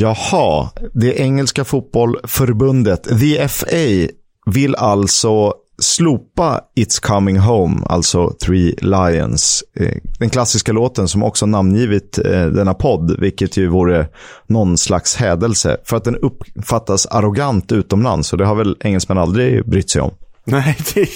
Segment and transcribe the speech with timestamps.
[0.00, 4.12] Jaha, det engelska fotbollförbundet, the FA,
[4.46, 9.64] vill alltså slopa It's coming home, alltså Three Lions.
[9.80, 14.08] Eh, den klassiska låten som också namngivit eh, denna podd, vilket ju vore
[14.46, 15.76] någon slags hädelse.
[15.84, 20.10] För att den uppfattas arrogant utomlands och det har väl engelsmän aldrig brytt sig om.
[20.46, 21.08] Nej, det,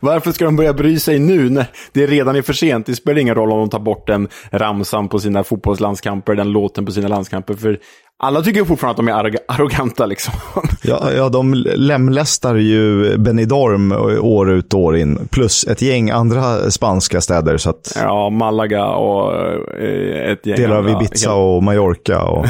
[0.00, 2.86] varför ska de börja bry sig nu när det redan är för sent?
[2.86, 6.86] Det spelar ingen roll om de tar bort den ramsan på sina fotbollslandskamper, den låten
[6.86, 7.78] på sina landskamper, för
[8.18, 10.34] alla tycker fortfarande att de är arroganta liksom.
[10.82, 15.28] Ja, ja, de lemlästar ju Benidorm år ut och år in.
[15.30, 17.56] Plus ett gäng andra spanska städer.
[17.56, 17.92] Så att...
[17.96, 19.34] Ja, Malaga och
[19.80, 21.38] eh, ett gäng Delar av Ibiza helt...
[21.38, 22.22] och Mallorca.
[22.22, 22.46] Och...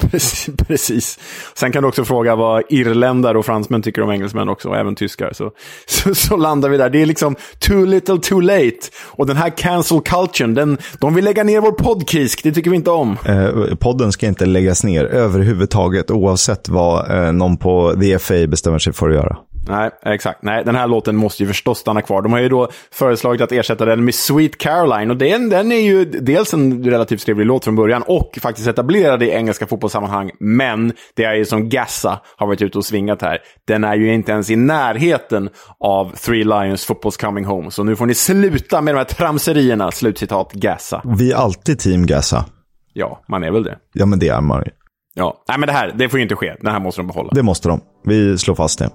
[0.10, 1.18] precis, precis.
[1.54, 4.94] Sen kan du också fråga vad irländare och fransmän tycker om engelsmän också, och även
[4.94, 5.32] tyskar.
[5.32, 5.50] Så,
[5.86, 6.90] så, så, landar vi där.
[6.90, 8.76] Det är liksom too little too late.
[9.04, 12.42] Och den här cancel culturen, den, de vill lägga ner vår poddkisk.
[12.42, 13.16] Det tycker vi inte om.
[13.24, 18.78] Eh, podden ska inte läggas ner överhuvudtaget, oavsett vad eh, någon på the FA bestämmer
[18.78, 19.36] sig för att göra.
[19.68, 20.42] Nej, exakt.
[20.42, 22.22] Nej, den här låten måste ju förstås stanna kvar.
[22.22, 25.10] De har ju då föreslagit att ersätta den med Sweet Caroline.
[25.10, 29.22] Och den, den är ju dels en relativt trevlig låt från början och faktiskt etablerad
[29.22, 30.30] i engelska fotbollssammanhang.
[30.40, 33.38] Men det är ju som Gassa har varit ute och svingat här.
[33.66, 35.48] Den är ju inte ens i närheten
[35.80, 37.70] av Three Lions Football's Coming Home.
[37.70, 39.90] Så nu får ni sluta med de här tramserierna.
[39.90, 41.02] Slutcitat Gassa.
[41.18, 42.44] Vi är alltid team Gassa.
[42.92, 43.78] Ja, man är väl det.
[43.92, 44.70] Ja, men det är man ju.
[45.18, 46.54] Ja, nej men det här, det får ju inte ske.
[46.60, 47.30] Det här måste de behålla.
[47.34, 47.80] Det måste de.
[48.04, 48.90] Vi slår fast det.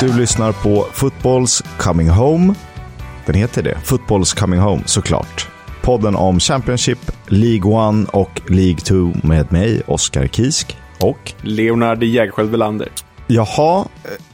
[0.00, 2.54] Du lyssnar på Footballs Coming Home.
[3.26, 3.78] Den heter det.
[3.84, 5.48] Footballs Coming Home, såklart.
[5.82, 10.76] Podden om Championship, League 1 och League 2 med mig, Oskar Kisk.
[11.00, 11.32] Och?
[11.42, 12.88] Leonard Jägerskiöld Welander.
[13.28, 13.84] Jaha,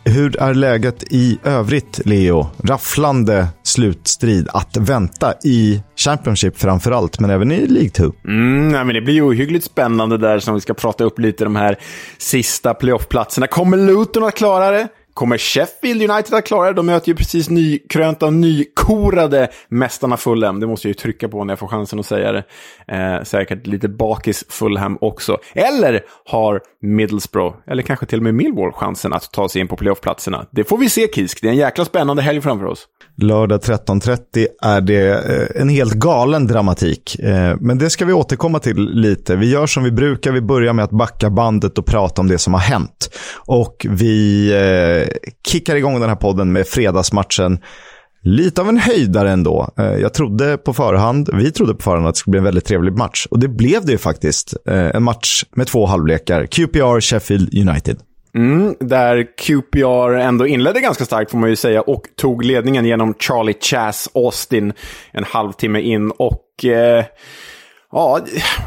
[0.05, 2.47] hur är läget i övrigt, Leo?
[2.65, 8.13] Rafflande slutstrid att vänta i Championship framför allt, men även i League 2.
[8.25, 11.45] Mm, nej, men det blir ju ohyggligt spännande där som vi ska prata upp lite
[11.45, 11.77] de här
[12.19, 13.47] sista playoffplatserna.
[13.47, 14.89] Kommer Luton att klara det?
[15.15, 16.73] Kommer Sheffield United att klara det?
[16.73, 20.61] De möter ju precis nykrönta nykorade mästarna Fulham.
[20.61, 22.45] Det måste jag ju trycka på när jag får chansen att säga det.
[22.87, 25.39] Eh, säkert lite bakis Fulham också.
[25.55, 29.77] Eller har Middlesbrough, eller kanske till och med Millwall, chansen att ta sig in på
[29.77, 30.47] playoffplatserna?
[30.51, 31.39] Det får vi se, Kisk.
[31.43, 32.87] Det är en jäkla spännande helg framför oss.
[33.17, 37.19] Lördag 13.30 är det eh, en helt galen dramatik.
[37.19, 39.37] Eh, men det ska vi återkomma till lite.
[39.37, 40.33] Vi gör som vi brukar.
[40.33, 43.11] Vi börjar med att backa bandet och prata om det som har hänt.
[43.47, 45.17] Och vi eh,
[45.47, 47.59] kickar igång den här podden med fredagsmatchen.
[48.25, 49.69] Lite av en höjdare ändå.
[49.79, 52.65] Eh, jag trodde på förhand, vi trodde på förhand att det skulle bli en väldigt
[52.65, 53.27] trevlig match.
[53.31, 54.55] Och det blev det ju faktiskt.
[54.69, 56.47] Eh, en match med två halvlekar.
[56.47, 57.99] QPR, Sheffield United.
[58.35, 63.15] Mm, där QPR ändå inledde ganska starkt får man ju säga och tog ledningen genom
[63.15, 64.73] Charlie Chas Austin
[65.13, 66.11] en halvtimme in.
[66.11, 67.05] Och eh,
[67.93, 68.21] ja,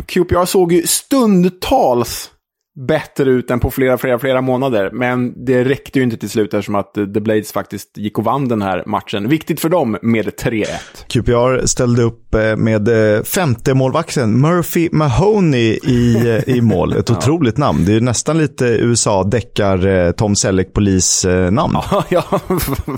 [0.05, 2.31] QPR såg ju stundtals
[2.75, 4.90] bättre ut än på flera, flera, flera månader.
[4.94, 8.47] Men det räckte ju inte till slut eftersom att The Blades faktiskt gick och vann
[8.47, 9.30] den här matchen.
[9.30, 10.66] Viktigt för dem med 3-1.
[11.08, 16.94] QPR ställde upp eh, med eh, femte målvakten Murphy Mahoney i, eh, i mål.
[16.94, 17.18] Ett ja.
[17.18, 17.85] otroligt namn.
[17.85, 21.78] Det är nästan lite USA-deckar Tom Selleck-polis-namn.
[21.91, 22.24] Ja, ja,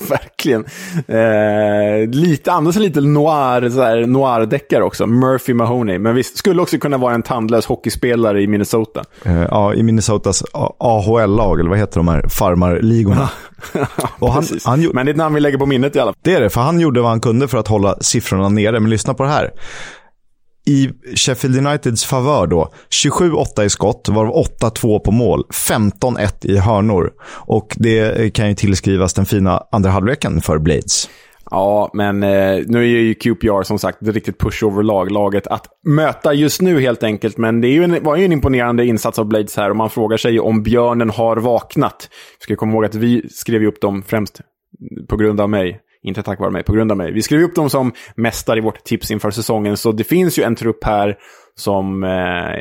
[0.10, 0.66] verkligen.
[1.08, 5.08] Eh, lite, andas lite noir, noir-deckare också.
[5.08, 6.00] Murphy Mahoney.
[6.00, 9.04] Men visst, skulle också kunna vara en tandlös hockeyspelare i Minnesota.
[9.24, 10.44] Eh, ja, i Minnesotas
[10.80, 13.30] AHL-lag, eller vad heter de här farmarligorna.
[14.20, 16.22] och han, han, men det är ett namn vi lägger på minnet i alla fall.
[16.24, 18.80] Det är det, för han gjorde vad han kunde för att hålla siffrorna nere.
[18.80, 19.52] Men lyssna på det här.
[20.66, 22.74] I Sheffield Uniteds favör då,
[23.04, 27.12] 27-8 i skott, varav 8-2 på mål, 15-1 i hörnor.
[27.28, 31.10] Och det kan ju tillskrivas den fina andra halvleken för Blades.
[31.52, 36.34] Ja, men eh, nu är ju QPR som sagt det riktigt pushover-lag, laget att möta
[36.34, 37.38] just nu helt enkelt.
[37.38, 39.90] Men det är ju en, var ju en imponerande insats av Blades här och man
[39.90, 42.10] frågar sig om björnen har vaknat.
[42.40, 44.42] Vi ska komma ihåg att vi skrev upp dem främst
[45.10, 45.80] på grund av mig.
[46.04, 47.12] Inte tack vare mig, på grund av mig.
[47.12, 50.44] Vi skrev upp dem som mästare i vårt tips inför säsongen, så det finns ju
[50.44, 51.18] en trupp här
[51.56, 52.10] som eh,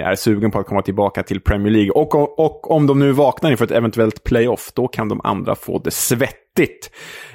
[0.09, 1.91] är sugen på att komma tillbaka till Premier League.
[1.91, 5.79] Och, och, om de nu vaknar inför ett eventuellt playoff, då kan de andra få
[5.79, 6.91] det svettigt.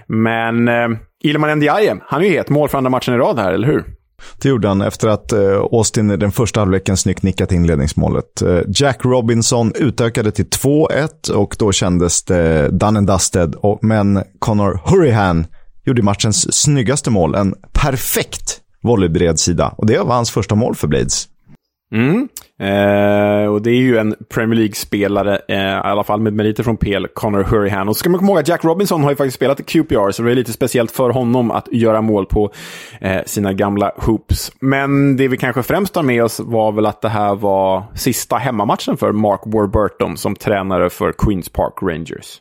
[0.08, 0.88] Men eh,
[1.24, 2.50] Ilman Ndiaye, han är ju het.
[2.50, 3.86] Mål för andra matchen i rad här, eller hur?
[4.42, 8.42] Det gjorde han efter att eh, Austin i den första halvleken snyggt nickat inledningsmålet.
[8.42, 13.56] Eh, Jack Robinson utökade till 2-1 och då kändes det done and dusted.
[13.82, 15.46] men Connor Hurrihan
[15.86, 17.36] gjorde matchens snyggaste mål.
[17.36, 19.74] En perfekt volleybredsida.
[19.78, 21.28] Och det var hans första mål för Blades.
[21.94, 22.28] Mm.
[22.60, 26.78] Eh, och det är ju en Premier League-spelare, eh, i alla fall med meriter från
[26.78, 27.90] PL, Connor Hurrihan.
[27.90, 30.12] Och så ska man komma ihåg att Jack Robinson har ju faktiskt spelat i QPR,
[30.12, 32.52] så det är lite speciellt för honom att göra mål på
[33.02, 34.52] eh, sina gamla hoops.
[34.60, 38.36] Men det vi kanske främst har med oss var väl att det här var sista
[38.36, 42.40] hemmamatchen för Mark Warburton som tränare för Queens Park Rangers.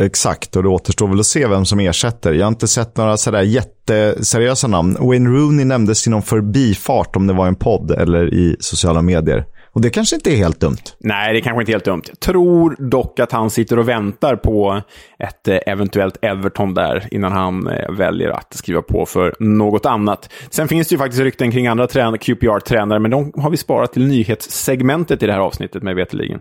[0.00, 2.32] Exakt, och det återstår väl att se vem som ersätter.
[2.32, 4.96] Jag har inte sett några sådär jätteseriösa namn.
[5.00, 9.44] Wayne Rooney nämndes i någon förbifart om det var en podd eller i sociala medier.
[9.74, 10.76] Och det kanske inte är helt dumt.
[10.98, 12.02] Nej, det är kanske inte är helt dumt.
[12.08, 14.82] Jag tror dock att han sitter och väntar på
[15.18, 20.32] ett eh, eventuellt Everton där innan han eh, väljer att skriva på för något annat.
[20.50, 24.06] Sen finns det ju faktiskt rykten kring andra QPR-tränare, men de har vi sparat till
[24.06, 26.40] nyhetssegmentet i det här avsnittet med veterligen.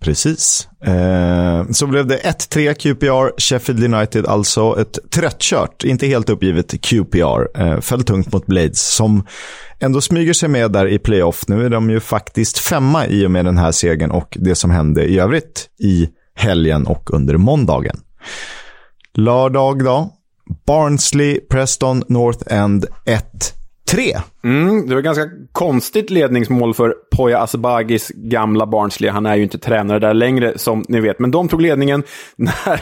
[0.00, 0.68] Precis.
[0.84, 4.80] Eh, så blev det 1-3 QPR, Sheffield United alltså.
[4.80, 7.60] Ett tröttkört, inte helt uppgivet QPR.
[7.60, 9.26] Eh, föll tungt mot Blades som
[9.80, 11.44] ändå smyger sig med där i playoff.
[11.48, 14.70] Nu är de ju faktiskt femma i och med den här segern och det som
[14.70, 17.96] hände i övrigt i helgen och under måndagen.
[19.14, 20.10] Lördag då.
[20.66, 23.54] Barnsley, Preston, North End 1
[23.90, 24.18] 3.
[24.44, 29.10] Mm, det var ganska konstigt ledningsmål för Poya Asbagis gamla Barnsley.
[29.10, 31.18] Han är ju inte tränare där längre, som ni vet.
[31.18, 32.02] Men de tog ledningen
[32.36, 32.80] när...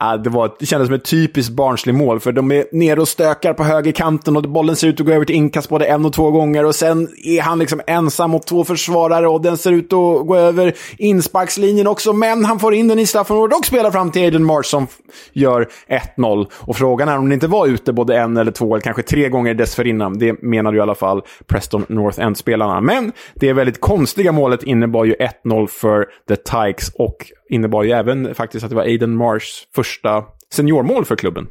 [0.00, 3.54] Äh, det, var, det kändes som ett typiskt Barnsley-mål, för de är nere och stökar
[3.54, 6.30] på högerkanten och bollen ser ut att gå över till inkast både en och två
[6.30, 6.64] gånger.
[6.64, 10.36] Och sen är han liksom ensam mot två försvarare och den ser ut att gå
[10.36, 12.12] över insparkslinjen också.
[12.12, 14.86] Men han får in den i straffområdet och spelar fram till Aiden Marsh som
[15.32, 15.68] gör
[16.16, 16.46] 1-0.
[16.52, 19.28] Och frågan är om den inte var ute både en eller två eller kanske tre
[19.28, 20.18] gånger dessförinnan.
[20.18, 22.80] Det menar ju alla alla fall Preston North End-spelarna.
[22.80, 25.14] Men det väldigt konstiga målet innebar ju
[25.44, 27.16] 1-0 för The Tykes och
[27.50, 30.24] innebar ju även faktiskt att det var Aiden Marshs första
[30.54, 31.46] seniormål för klubben.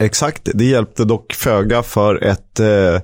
[0.00, 3.00] Exakt, det hjälpte dock föga för ett eh,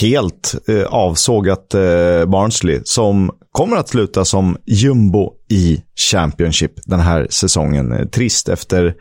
[0.00, 7.26] helt eh, avsågat eh, Barnsley som kommer att sluta som jumbo i Championship den här
[7.30, 8.08] säsongen.
[8.10, 8.94] Trist efter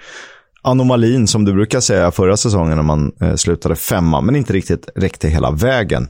[0.63, 4.89] anomalin som du brukar säga förra säsongen när man eh, slutade femma, men inte riktigt
[4.95, 6.07] räckte hela vägen.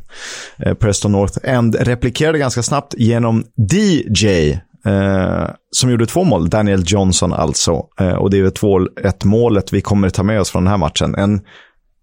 [0.58, 4.52] Eh, Preston North End replikerade ganska snabbt genom DJ,
[4.86, 6.50] eh, som gjorde två mål.
[6.50, 7.84] Daniel Johnson alltså.
[8.00, 10.78] Eh, och det är två, ett målet vi kommer ta med oss från den här
[10.78, 11.16] matchen.
[11.16, 11.42] En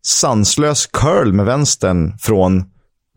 [0.07, 2.65] sanslös curl med vänstern från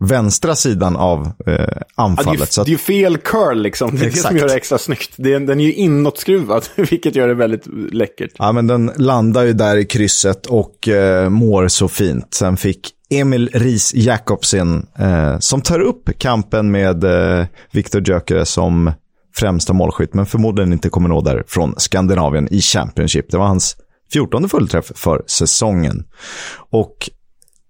[0.04, 2.56] vänstra sidan av eh, anfallet.
[2.56, 3.96] Ja, det, är, ju fel curl liksom.
[3.96, 4.22] Det är Exakt.
[4.22, 5.14] det som gör det extra snyggt.
[5.16, 8.32] Det är, den är ju inåtskruvad, vilket gör det väldigt läckert.
[8.38, 12.34] Ja, men den landar ju där i krysset och eh, mår så fint.
[12.34, 18.92] Sen fick Emil Ries Jakobsen, eh, som tar upp kampen med eh, Viktor Gyökeres som
[19.36, 23.30] främsta målskytt, men förmodligen inte kommer nå där från Skandinavien i Championship.
[23.30, 23.76] Det var hans
[24.12, 26.04] 14 fullträff för säsongen.
[26.70, 27.10] Och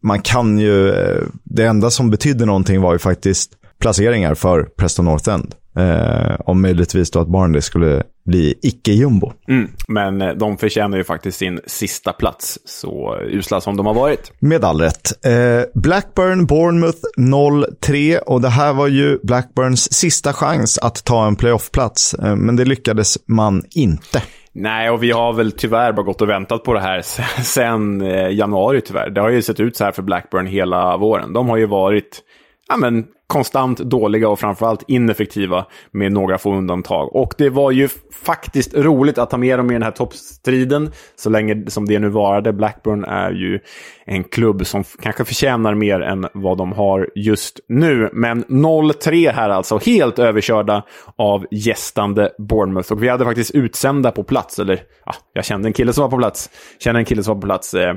[0.04, 5.04] man kan ju, eh, det enda som betydde någonting var ju faktiskt placeringar för Preston
[5.04, 5.54] North End.
[5.76, 9.32] Eh, om möjligtvis då att Barnley skulle bli icke-jumbo.
[9.48, 13.94] Mm, men eh, de förtjänar ju faktiskt sin sista plats, så usla som de har
[13.94, 14.32] varit.
[14.38, 15.26] Med all rätt.
[15.26, 21.36] Eh, Blackburn, Bournemouth 0-3 och det här var ju Blackburns sista chans att ta en
[21.36, 24.22] playoffplats, eh, men det lyckades man inte.
[24.54, 27.02] Nej, och vi har väl tyvärr bara gått och väntat på det här
[27.42, 29.10] sen eh, januari tyvärr.
[29.10, 31.32] Det har ju sett ut så här för Blackburn hela våren.
[31.32, 32.22] De har ju varit
[32.68, 37.16] ja, men, konstant dåliga och framförallt ineffektiva med några få undantag.
[37.16, 37.88] Och det var ju
[38.22, 42.08] faktiskt roligt att ta med dem i den här toppstriden så länge som det nu
[42.08, 42.52] varade.
[42.52, 43.60] Blackburn är ju
[44.04, 48.10] en klubb som kanske förtjänar mer än vad de har just nu.
[48.12, 50.82] Men 0-3 här alltså, helt överkörda
[51.16, 52.92] av gästande Bournemouth.
[52.92, 56.10] Och vi hade faktiskt utsända på plats, eller ja, jag kände en kille som var
[56.10, 56.50] på plats.
[56.78, 57.74] Känner en kille som var på plats.
[57.74, 57.94] Eh,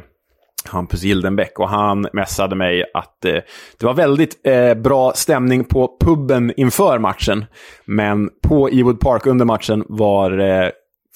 [0.68, 3.34] Hampus Gildenbäck och han mässade mig att eh,
[3.80, 7.46] det var väldigt eh, bra stämning på puben inför matchen.
[7.86, 10.70] Men på Ewood Park under matchen var eh,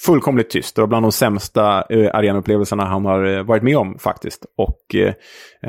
[0.06, 0.76] fullkomligt tyst.
[0.76, 4.46] Det var bland de sämsta eh, arenaupplevelserna han har eh, varit med om faktiskt.
[4.58, 5.14] Och eh,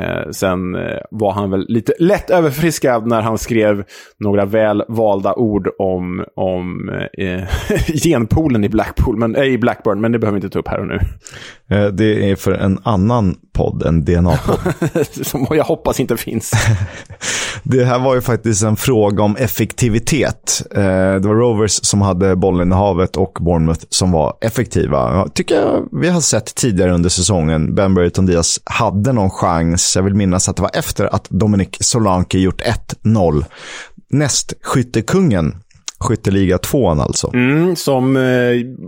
[0.03, 3.85] eh, sen eh, var han väl lite lätt överfriskad när han skrev
[4.19, 7.43] några väl valda ord om, om eh,
[8.05, 10.81] genpoolen i, Blackpool, men, äh, i Blackburn, men det behöver vi inte ta upp här
[10.81, 10.99] och nu.
[11.93, 14.59] Det är för en annan podd, en DNA-podd.
[15.27, 16.53] Som jag hoppas inte finns.
[17.63, 20.63] det här var ju faktiskt en fråga om effektivitet.
[20.75, 25.29] Det var Rovers som hade bollen i havet och Bournemouth som var effektiva.
[25.29, 27.75] Tycker jag vi har sett tidigare under säsongen.
[27.75, 29.97] Ben Burton Diaz hade någon chans.
[29.97, 32.63] Jag vill minnas att det var efter att Dominic Solanke gjort
[33.05, 33.45] 1-0.
[34.11, 35.57] Nästskyttekungen
[36.03, 37.31] Skytteliga tvåan alltså.
[37.35, 38.23] Mm, som eh,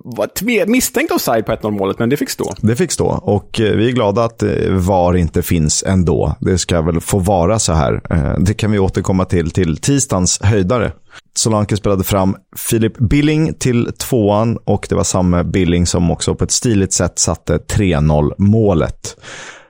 [0.04, 2.54] var misstänkt offside på 1-0 målet, men det fick stå.
[2.58, 6.36] Det fick stå och eh, vi är glada att eh, VAR inte finns ändå.
[6.40, 8.00] Det ska väl få vara så här.
[8.10, 10.92] Eh, det kan vi återkomma till till tisdagens höjdare.
[11.36, 16.44] Solanke spelade fram Filip Billing till tvåan och det var samma Billing som också på
[16.44, 19.16] ett stiligt sätt satte 3-0 målet.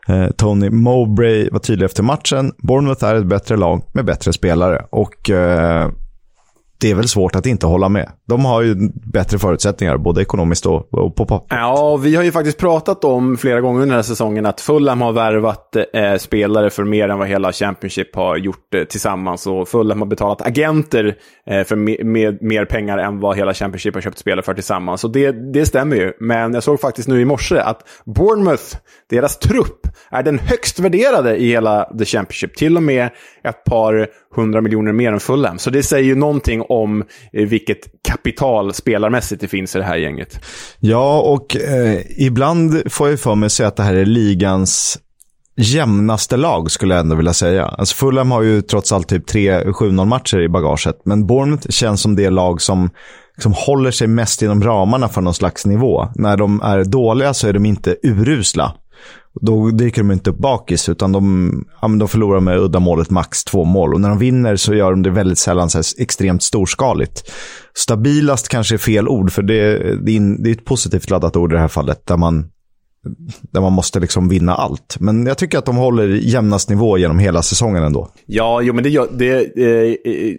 [0.08, 2.52] Eh, Tony Mowbray var tydlig efter matchen.
[2.58, 4.86] Bournemouth är ett bättre lag med bättre spelare.
[4.90, 5.90] Och eh,
[6.84, 8.10] det är väl svårt att inte hålla med.
[8.28, 8.74] De har ju
[9.12, 11.58] bättre förutsättningar, både ekonomiskt och, och på pappret.
[11.60, 15.00] Ja, vi har ju faktiskt pratat om flera gånger under den här säsongen att Fulham
[15.00, 19.46] har värvat eh, spelare för mer än vad hela Championship har gjort eh, tillsammans.
[19.46, 21.14] Och Fulham har betalat agenter
[21.46, 25.04] eh, för me med mer pengar än vad hela Championship har köpt spelare för tillsammans.
[25.04, 26.12] Och det, det stämmer ju.
[26.20, 28.76] Men jag såg faktiskt nu i morse att Bournemouth,
[29.10, 32.56] deras trupp, är den högst värderade i hela The Championship.
[32.56, 33.10] Till och med
[33.44, 35.58] ett par hundra miljoner mer än Fulham.
[35.58, 39.96] Så det säger ju någonting om eh, vilket kapital spelarmässigt det finns i det här
[39.96, 40.40] gänget.
[40.80, 44.98] Ja, och eh, ibland får jag för mig säga att det här är ligans
[45.56, 47.66] jämnaste lag skulle jag ändå vilja säga.
[47.66, 51.00] Alltså Fulham har ju trots allt typ tre 7-0 matcher i bagaget.
[51.04, 52.90] Men Bournemouth känns som det lag som
[53.38, 56.08] som håller sig mest inom ramarna för någon slags nivå.
[56.14, 58.74] När de är dåliga så är de inte urusla.
[59.40, 63.64] Då dyker de inte upp bakis, utan de, ja, de förlorar med uddamålet max två
[63.64, 63.94] mål.
[63.94, 67.30] Och när de vinner så gör de det väldigt sällan så extremt storskaligt.
[67.74, 71.52] Stabilast kanske är fel ord, för det, det, är, det är ett positivt laddat ord
[71.52, 72.50] i det här fallet, där man
[73.40, 74.96] där man måste liksom vinna allt.
[75.00, 78.08] Men jag tycker att de håller jämnast nivå genom hela säsongen ändå.
[78.26, 80.36] Ja, jo, men det gör, det, eh, eh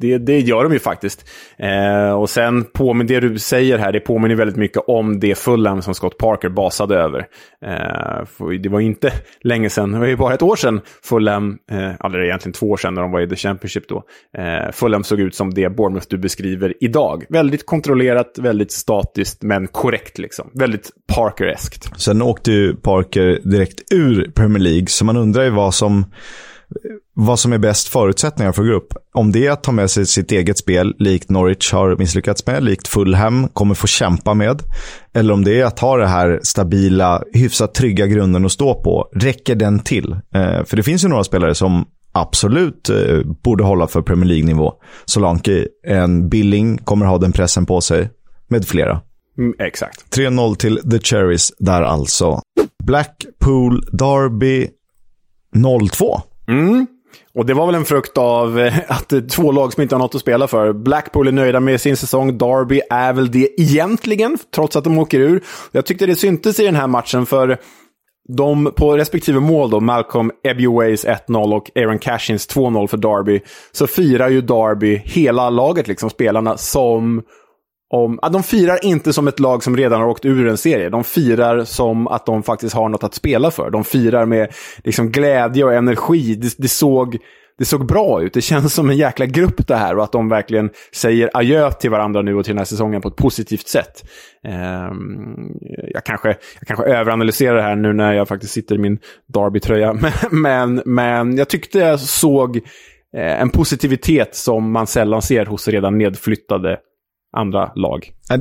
[0.00, 1.28] det, det gör de ju faktiskt.
[1.58, 5.82] Eh, och sen, påminner det du säger här, det påminner väldigt mycket om det Fulham
[5.82, 7.26] som Scott Parker basade över.
[7.64, 12.06] Eh, det var inte länge sedan, det var ju bara ett år sedan Fulham, eh,
[12.06, 14.02] eller egentligen två år sedan när de var i The Championship då,
[14.38, 17.24] eh, Fulham såg ut som det Bournemouth du beskriver idag.
[17.28, 20.50] Väldigt kontrollerat, väldigt statiskt, men korrekt liksom.
[20.54, 22.00] Väldigt Parker-eskt.
[22.00, 26.04] Sen åkte ju Parker direkt ur Premier League, så man undrar ju vad som,
[27.20, 28.92] vad som är bäst förutsättningar för grupp.
[29.14, 32.64] Om det är att ta med sig sitt eget spel, likt Norwich har misslyckats med,
[32.64, 34.62] likt Fulham kommer få kämpa med.
[35.14, 39.08] Eller om det är att ha det här stabila, hyfsat trygga grunden att stå på.
[39.14, 40.12] Räcker den till?
[40.12, 44.72] Eh, för det finns ju några spelare som absolut eh, borde hålla för Premier League-nivå.
[45.04, 48.10] Solanke, en Billing kommer ha den pressen på sig,
[48.48, 49.00] med flera.
[49.38, 50.16] Mm, exakt.
[50.16, 52.40] 3-0 till The Cherries där alltså.
[52.84, 54.68] Blackpool Derby
[55.54, 56.20] 0-2.
[56.48, 56.86] Mm.
[57.38, 60.14] Och det var väl en frukt av eh, att två lag som inte har något
[60.14, 60.72] att spela för.
[60.72, 62.38] Blackpool är nöjda med sin säsong.
[62.38, 65.44] Derby är väl det egentligen, trots att de åker ur.
[65.72, 67.58] Jag tyckte det syntes i den här matchen, för
[68.36, 73.40] de på respektive mål då, Malcolm Ebuways 1-0 och Aaron Cashins 2-0 för Derby,
[73.72, 77.22] så firar ju Derby hela laget, liksom spelarna, som
[77.90, 80.88] om, att de firar inte som ett lag som redan har åkt ur en serie.
[80.88, 83.70] De firar som att de faktiskt har något att spela för.
[83.70, 84.52] De firar med
[84.84, 86.34] liksom, glädje och energi.
[86.34, 87.18] Det, det, såg,
[87.58, 88.32] det såg bra ut.
[88.32, 91.90] Det känns som en jäkla grupp det här och att de verkligen säger adjö till
[91.90, 94.04] varandra nu och till den här säsongen på ett positivt sätt.
[94.90, 95.58] Um,
[95.94, 99.92] jag, kanske, jag kanske överanalyserar det här nu när jag faktiskt sitter i min Derby-tröja.
[99.92, 102.56] Men, men, men jag tyckte jag såg
[103.16, 106.78] eh, en positivitet som man sällan ser hos redan nedflyttade
[107.36, 108.12] andra lag.
[108.30, 108.38] Äh,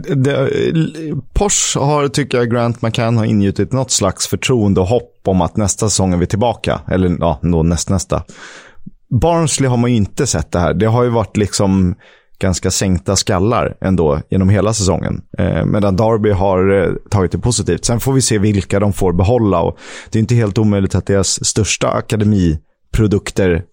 [1.33, 5.57] Porsche har, tycker jag, Grant McCann har ingjutit något slags förtroende och hopp om att
[5.57, 6.81] nästa säsong är vi tillbaka.
[6.87, 8.23] Eller ja, då nästnästa.
[9.21, 10.73] Barnsley har man ju inte sett det här.
[10.73, 11.95] Det har ju varit liksom
[12.39, 15.21] ganska sänkta skallar ändå genom hela säsongen.
[15.37, 17.85] Eh, medan Derby har eh, tagit det positivt.
[17.85, 19.61] Sen får vi se vilka de får behålla.
[19.61, 19.77] Och
[20.11, 23.63] det är inte helt omöjligt att deras största akademiprodukter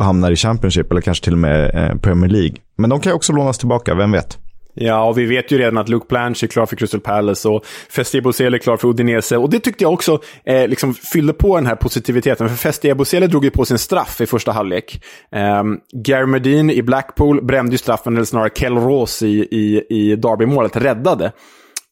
[0.00, 2.56] hamnar i Championship eller kanske till och med eh, Premier League.
[2.78, 4.38] Men de kan ju också lånas tillbaka, vem vet?
[4.78, 7.66] Ja, och vi vet ju redan att Luke Blanche är klar för Crystal Palace och
[7.90, 9.36] Festi Ebosele är klar för Udinese.
[9.36, 12.48] Och det tyckte jag också eh, liksom fyllde på den här positiviteten.
[12.48, 15.04] För Festi Ebosele drog ju på sin straff i första halvlek.
[15.60, 20.16] Um, Gary Medin i Blackpool brände ju straffen, eller snarare Kell Ross i, i, i
[20.16, 21.32] Derby-målet räddade.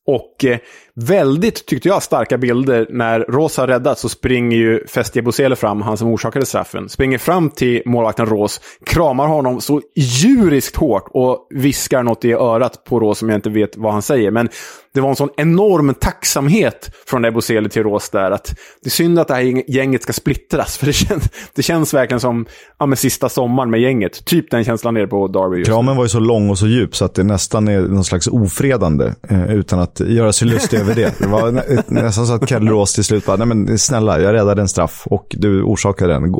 [0.07, 0.59] Och eh,
[0.95, 2.87] väldigt, tyckte jag, starka bilder.
[2.91, 6.89] När Rås har räddat så springer ju Festia Bosele fram, han som orsakade straffen.
[6.89, 12.85] Springer fram till målvakten Rås, kramar honom så djuriskt hårt och viskar något i örat
[12.85, 14.31] på Rås som jag inte vet vad han säger.
[14.31, 14.49] Men
[14.95, 18.31] det var en sån enorm tacksamhet från Ebosele till Rås där.
[18.31, 20.77] Att det är synd att det här gänget ska splittras.
[20.77, 22.47] För det känns, det känns verkligen som
[22.79, 24.25] ja, med sista sommaren med gänget.
[24.25, 25.65] Typ den känslan nere på Derby.
[25.65, 28.27] Kramen var ju så lång och så djup så att det nästan är någon slags
[28.27, 29.13] ofredande.
[29.29, 31.19] Eh, utan att göra sig lustig bredvid det.
[31.19, 31.51] Det var
[31.93, 35.03] nästan så att Kalle Rås till slut bara, nej men snälla, jag räddade en straff
[35.07, 36.33] och du orsakade den.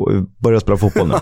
[0.43, 1.15] Börja spela fotboll nu.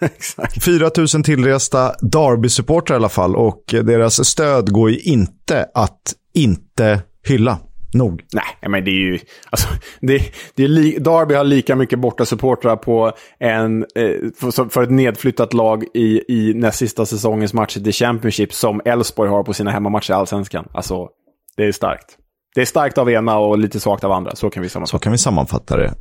[0.00, 0.64] Exakt.
[0.64, 7.02] 4 000 tillresta Derby-supportrar i alla fall och deras stöd går ju inte att inte
[7.28, 7.58] hylla.
[7.92, 8.22] Nog.
[8.32, 9.18] Nej, men det är ju...
[9.50, 9.68] Alltså,
[10.00, 10.22] det,
[10.54, 15.84] det är li, Derby har lika mycket bortasupportrar på en, eh, för, ett nedflyttat lag
[15.94, 20.14] i, i näst sista säsongens match i Championship som Elfsborg har på sina hemmamatcher i
[20.14, 20.68] Allsvenskan.
[20.72, 21.08] Alltså,
[21.56, 22.16] det är starkt.
[22.54, 24.36] Det är starkt av ena och lite svagt av andra.
[24.36, 24.98] Så kan vi sammanfatta.
[24.98, 25.94] Så kan vi sammanfatta det.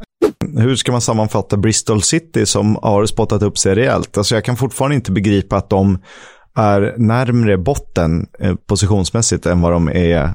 [0.58, 4.18] Hur ska man sammanfatta Bristol City som har spottat upp sig rejält?
[4.18, 6.00] Alltså jag kan fortfarande inte begripa att de
[6.60, 10.34] är närmre botten eh, positionsmässigt än vad de är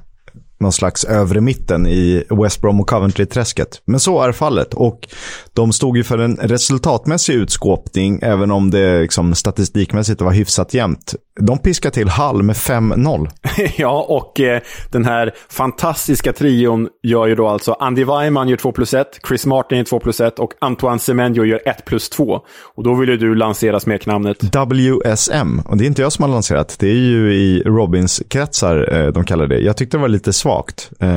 [0.60, 3.82] någon slags övre mitten i West Brom och Coventry-träsket.
[3.84, 5.08] Men så är fallet och
[5.52, 11.14] de stod ju för en resultatmässig utskåpning, även om det liksom, statistikmässigt var hyfsat jämnt.
[11.40, 13.28] De piskar till Hall med 5-0.
[13.76, 14.60] ja, och eh,
[14.90, 19.46] den här fantastiska trion gör ju då alltså Andy Weimann gör 2 plus 1, Chris
[19.46, 22.40] Martin gör 2 plus 1 och Antoine Semenyo gör 1 plus 2.
[22.74, 25.58] Och då vill ju du lansera smeknamnet WSM.
[25.64, 26.76] Och det är inte jag som har lanserat.
[26.78, 29.58] Det är ju i Robins-kretsar eh, de kallar det.
[29.58, 30.90] Jag tyckte det var lite svagt.
[31.00, 31.08] Eh,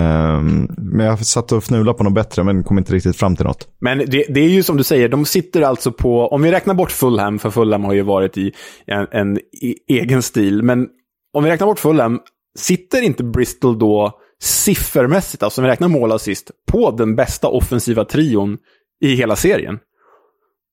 [0.78, 3.68] men jag satt och fnulade på något bättre, men kom inte riktigt fram till något.
[3.80, 6.74] Men det, det, är ju som du säger, de sitter alltså på, om vi räknar
[6.74, 8.52] bort Fulham, för Fulham har ju varit i
[8.86, 9.40] en, en
[10.08, 10.88] egen stil, men
[11.34, 12.20] om vi räknar bort Fulham,
[12.60, 18.06] sitter inte Bristol då siffermässigt, alltså om vi räknar mål assist, på den bästa offensiva
[18.06, 18.58] trion
[19.06, 19.80] i hela serien?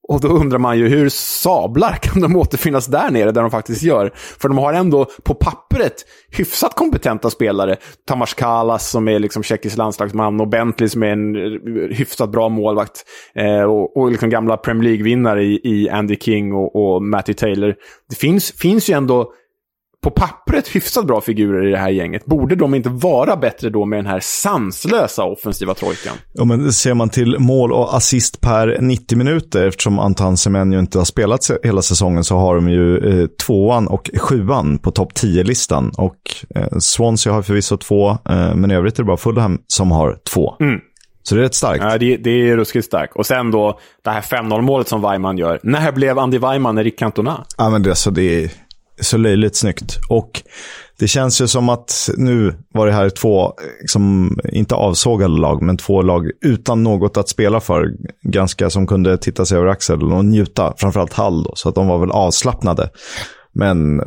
[0.08, 3.82] Och då undrar man ju hur sablar kan de återfinnas där nere, där de faktiskt
[3.82, 4.12] gör?
[4.14, 5.94] För de har ändå på pappret
[6.30, 7.76] hyfsat kompetenta spelare.
[8.08, 11.34] Tamas Kalas som är liksom tjeckisk landslagsman och Bentley som är en
[11.92, 13.04] hyfsat bra målvakt.
[13.34, 17.75] Eh, och, och liksom gamla Premier League-vinnare i, i, Andy King och, och Matty Taylor.
[18.11, 19.32] Det finns, finns ju ändå
[20.04, 22.26] på pappret hyfsat bra figurer i det här gänget.
[22.26, 26.16] Borde de inte vara bättre då med den här sanslösa offensiva trojkan?
[26.32, 30.99] Ja, men ser man till mål och assist per 90 minuter, eftersom Anton Semenyo inte
[30.99, 35.92] har spelat hela säsongen, så har de ju eh, tvåan och sjuan på topp 10-listan.
[35.96, 36.16] Och
[36.54, 40.16] eh, Swansea har förvisso två, eh, men i övrigt är det bara Fulham som har
[40.34, 40.54] två.
[40.61, 40.80] Mm.
[41.23, 41.84] Så det är rätt starkt.
[41.84, 43.16] Ja, det, det är ruskigt starkt.
[43.16, 45.61] Och sen då det här 5-0-målet som Weimann gör.
[45.62, 47.44] När blev Andy Weimann Erik Cantona?
[47.58, 48.50] Ja, men det, så det är
[49.00, 49.98] så löjligt snyggt.
[50.09, 50.42] Och
[50.98, 55.76] det känns ju som att nu var det här två, liksom, inte avsågade lag, men
[55.76, 57.92] två lag utan något att spela för.
[58.22, 60.74] Ganska som kunde titta sig över axeln och njuta.
[60.76, 62.90] Framförallt Hall då, så att de var väl avslappnade.
[63.52, 64.07] Men eh,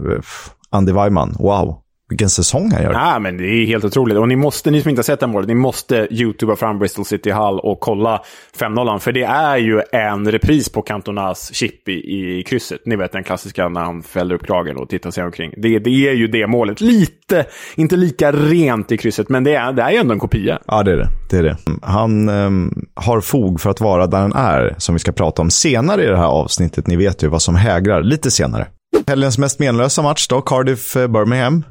[0.69, 1.81] Andy Weimann, wow.
[2.09, 2.93] Vilken säsong han gör.
[2.93, 4.17] Ja, men det är helt otroligt.
[4.17, 7.05] Och ni måste, ni som inte har sett det målet, ni måste youtuba fram Bristol
[7.05, 8.21] City Hall och kolla
[8.59, 8.99] 5-0.
[8.99, 12.81] För det är ju en repris på Cantonas chip i, i krysset.
[12.85, 15.53] Ni vet den klassiska när han fäller upp kragen och tittar sig omkring.
[15.57, 16.81] Det, det är ju det målet.
[16.81, 20.59] Lite, inte lika rent i krysset, men det är, det är ju ändå en kopia.
[20.67, 21.09] Ja, det är det.
[21.29, 21.57] det, är det.
[21.81, 25.49] Han um, har fog för att vara där han är, som vi ska prata om
[25.49, 26.87] senare i det här avsnittet.
[26.87, 28.67] Ni vet ju vad som hägrar lite senare.
[29.07, 31.63] Helgens mest menlösa match då, Cardiff-Birmingham.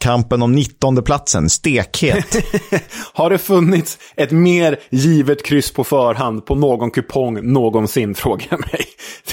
[0.00, 2.36] Kampen om 19 platsen, stekhet.
[3.12, 8.60] Har det funnits ett mer givet kryss på förhand på någon kupong någonsin, frågar jag
[8.60, 8.84] mig.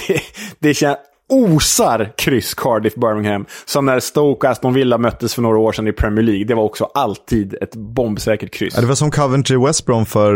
[0.06, 0.20] Det,
[0.58, 3.46] det känns osar kryss Cardiff Birmingham.
[3.64, 6.44] Som när Stoke och Aston Villa möttes för några år sedan i Premier League.
[6.44, 8.74] Det var också alltid ett bombsäkert kryss.
[8.74, 10.32] Ja, det var som Coventry West Brom för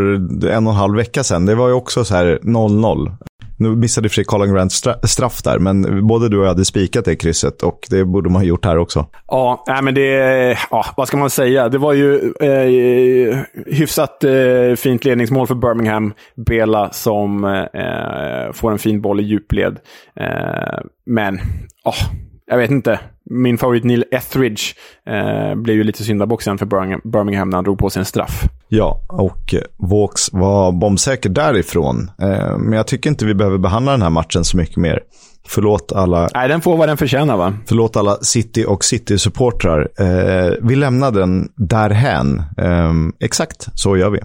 [0.47, 1.45] en och en halv vecka sedan.
[1.45, 3.11] Det var ju också så här 0-0.
[3.57, 4.71] Nu missade för sig Colin Grant
[5.03, 8.41] straff där, men både du och jag hade spikat det krysset och det borde man
[8.41, 9.05] ha gjort här också.
[9.27, 11.69] Ja, nej, men det, ja, vad ska man säga?
[11.69, 16.13] Det var ju eh, hyfsat eh, fint ledningsmål för Birmingham.
[16.35, 19.79] Bela som eh, får en fin boll i djupled.
[20.19, 21.39] Eh, men,
[21.85, 22.03] oh,
[22.47, 22.99] jag vet inte.
[23.29, 24.61] Min favorit Neil Etheridge
[25.07, 26.65] eh, blev ju lite syndabocken för
[27.09, 28.43] Birmingham när han drog på sig en straff.
[28.67, 32.11] Ja, och Vaux var bombsäker därifrån.
[32.21, 34.99] Eh, men jag tycker inte vi behöver behandla den här matchen så mycket mer.
[35.47, 36.29] Förlåt alla...
[36.33, 37.53] Nej, den får vad den förtjänar va?
[37.65, 39.89] Förlåt alla City och City-supportrar.
[39.99, 42.43] Eh, vi lämnar den därhän.
[42.57, 44.19] Eh, exakt, så gör vi.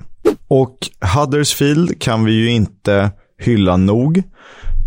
[0.49, 0.77] Och
[1.17, 4.23] Huddersfield kan vi ju inte hylla nog.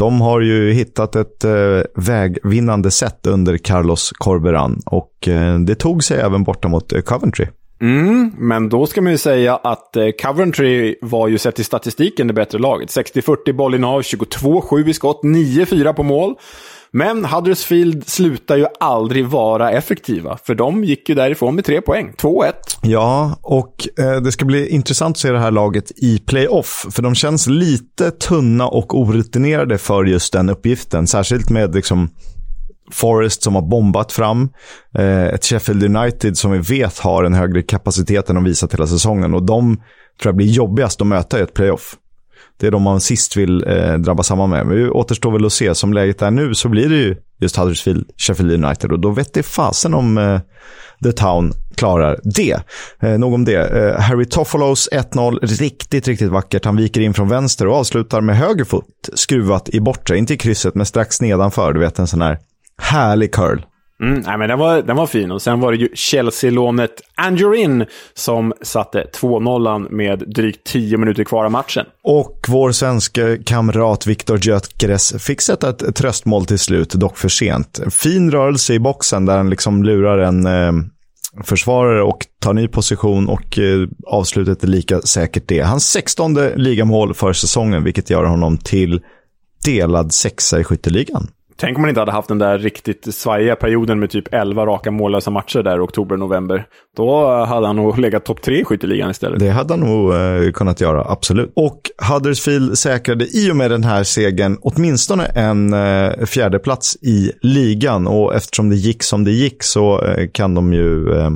[0.02, 1.52] De har ju hittat ett eh,
[1.96, 7.48] vägvinnande sätt under Carlos Corberan och eh, det tog sig även borta mot eh, Coventry.
[7.82, 12.28] Mm, men då ska man ju säga att eh, Coventry var ju sett i statistiken
[12.28, 12.90] det bättre laget.
[12.90, 16.36] 60-40 bollinnehav, 22-7 i skott, 9-4 på mål.
[16.94, 22.14] Men Huddersfield slutar ju aldrig vara effektiva, för de gick ju därifrån med tre poäng,
[22.18, 22.54] 2-1.
[22.82, 27.02] Ja, och eh, det ska bli intressant att se det här laget i playoff, för
[27.02, 32.10] de känns lite tunna och orutinerade för just den uppgiften, särskilt med liksom
[32.92, 34.50] Forest som har bombat fram.
[34.98, 38.88] Eh, ett Sheffield United som vi vet har en högre kapacitet än de visat hela
[38.88, 39.34] säsongen.
[39.34, 39.76] Och de
[40.22, 41.96] tror jag blir jobbigast att möta i ett playoff.
[42.62, 44.66] Det är de man sist vill eh, drabba samman med.
[44.66, 45.76] Men det återstår väl att se.
[45.76, 48.92] Som läget är nu så blir det ju just Huddersfield, Sheffield United.
[48.92, 50.40] Och då vet det fasen om eh,
[51.04, 52.58] The Town klarar det.
[53.00, 53.68] Eh, nog om det.
[53.68, 56.66] Eh, Harry Toffolos 1-0, riktigt, riktigt vackert.
[56.66, 60.18] Han viker in från vänster och avslutar med höger fot, skruvat i bortre.
[60.18, 61.74] Inte i krysset, men strax nedanför.
[61.74, 62.40] Du vet, en sån här
[62.78, 63.62] härlig curl.
[64.02, 65.32] Mm, nej, men den, var, den var fin.
[65.32, 71.46] Och sen var det ju Chelsea-lånet Angerin som satte 2-0 med drygt 10 minuter kvar
[71.46, 71.86] av matchen.
[72.04, 77.80] Och vår svenska kamrat Viktor Gyökeres fick sätta ett tröstmål till slut, dock för sent.
[77.90, 80.72] Fin rörelse i boxen där han liksom lurar en eh,
[81.44, 85.62] försvarare och tar ny position och eh, avslutet är lika säkert det.
[85.62, 89.02] Hans 16 ligamål för säsongen, vilket gör honom till
[89.66, 91.28] delad sexa i skytteligan.
[91.62, 94.92] Tänk om man inte hade haft den där riktigt svajiga perioden med typ 11 raka
[94.92, 96.66] mållösa matcher där i oktober-november.
[96.98, 99.40] Då eh, hade han nog legat topp tre i skytteligan istället.
[99.40, 101.52] Det hade han nog eh, kunnat göra, absolut.
[101.56, 108.08] Och Huddersfield säkrade i och med den här segern åtminstone en eh, fjärdeplats i ligan.
[108.08, 111.30] Och eftersom det gick som det gick så eh, kan de ju eh,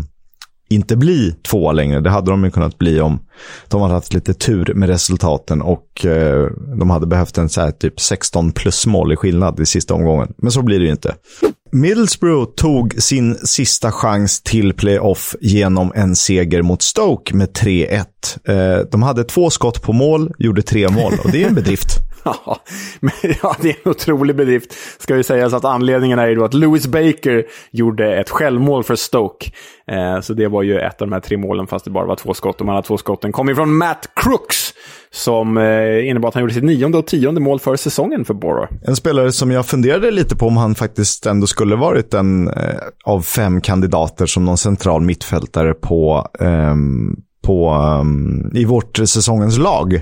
[0.70, 2.02] inte bli tvåa längre.
[2.02, 3.20] Det hade de ju kunnat bli om
[3.68, 6.48] de hade haft lite tur med resultaten och eh,
[6.80, 10.34] de hade behövt en så här typ 16 plus mål i skillnad i sista omgången.
[10.38, 11.16] Men så blir det ju inte.
[11.72, 18.06] Middlesbrough tog sin sista chans till playoff genom en seger mot Stoke med 3-1.
[18.48, 21.90] Eh, de hade två skott på mål, gjorde tre mål och det är en bedrift.
[22.46, 22.60] Ja,
[23.00, 23.12] men,
[23.42, 24.74] ja, det är en otrolig bedrift.
[25.00, 28.96] Ska ju sägas att anledningen är ju då att Lewis Baker gjorde ett självmål för
[28.96, 29.52] Stoke.
[29.88, 32.16] Eh, så det var ju ett av de här tre målen, fast det bara var
[32.16, 32.58] två skott.
[32.58, 34.74] De andra två skotten kom ifrån Matt Crooks,
[35.12, 38.74] som eh, innebar att han gjorde sitt nionde och tionde mål för säsongen för Borough.
[38.88, 42.54] En spelare som jag funderade lite på om han faktiskt ändå skulle varit en eh,
[43.04, 50.02] av fem kandidater som någon central mittfältare på, ehm, på, ehm, i vårt säsongens lag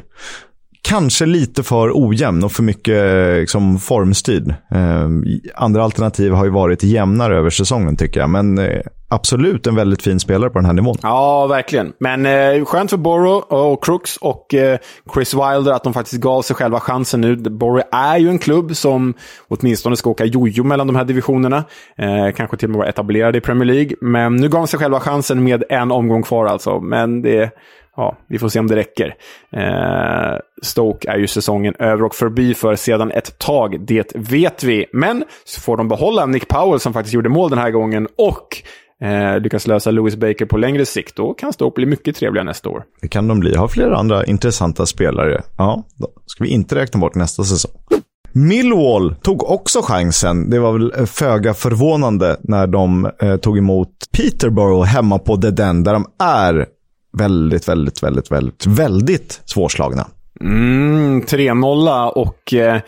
[0.83, 4.49] kanske lite för ojämn och för mycket eh, liksom, formstyrd.
[4.49, 5.09] Eh,
[5.55, 10.01] andra alternativ har ju varit jämnare över säsongen tycker jag, men eh, absolut en väldigt
[10.01, 10.97] fin spelare på den här nivån.
[11.01, 11.93] Ja, verkligen.
[11.99, 14.77] Men eh, skönt för Borough och Crooks och eh,
[15.13, 17.35] Chris Wilder att de faktiskt gav sig själva chansen nu.
[17.35, 19.13] Borough är ju en klubb som
[19.47, 21.63] åtminstone ska åka jojo mellan de här divisionerna.
[21.97, 23.95] Eh, kanske till och med vara etablerade i Premier League.
[24.01, 26.79] Men nu gav de sig själva chansen med en omgång kvar alltså.
[26.79, 27.51] Men det
[27.95, 29.15] ja, vi får se om det räcker.
[29.51, 34.85] Eh, Stoke är ju säsongen över och förbi för sedan ett tag, det vet vi.
[34.93, 38.47] Men så får de behålla Nick Powell som faktiskt gjorde mål den här gången och
[39.07, 41.15] eh, lyckas lösa Lewis Baker på längre sikt.
[41.15, 42.83] Då kan Stoke bli mycket trevligare nästa år.
[43.01, 43.55] Det kan de bli.
[43.55, 45.41] Har flera andra intressanta spelare.
[45.57, 47.71] Ja, då ska vi inte räkna bort nästa säsong.
[48.35, 50.49] Millwall tog också chansen.
[50.49, 55.49] Det var väl eh, föga förvånande när de eh, tog emot Peterborough hemma på The
[55.49, 56.65] Den, där de är
[57.17, 60.07] väldigt, väldigt, väldigt, väldigt, väldigt svårslagna.
[60.41, 62.81] Mm, 3-0 och eh,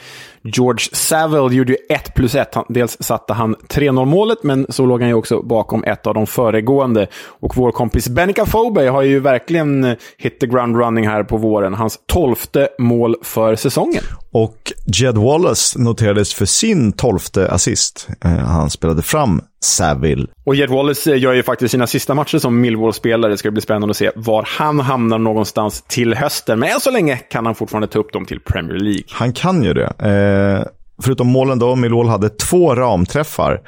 [0.45, 2.55] George Saville gjorde ju 1 plus 1.
[2.69, 6.27] Dels satte han 3-0 målet, men så låg han ju också bakom ett av de
[6.27, 7.08] föregående.
[7.27, 11.38] Och vår kompis Benica Fobe har ju verkligen eh, hit the ground running här på
[11.38, 11.73] våren.
[11.73, 14.03] Hans tolfte mål för säsongen.
[14.31, 18.08] Och Jed Wallace noterades för sin tolfte assist.
[18.25, 20.27] Eh, han spelade fram Saville.
[20.45, 23.31] Och Jed Wallace eh, gör ju faktiskt sina sista matcher som Millwall-spelare.
[23.31, 26.60] Det ska bli spännande att se var han hamnar någonstans till hösten.
[26.60, 29.03] Men än så länge kan han fortfarande ta upp dem till Premier League.
[29.10, 29.93] Han kan ju det.
[30.36, 30.63] Eh,
[31.04, 33.62] förutom målen då, Millwall hade två ramträffar.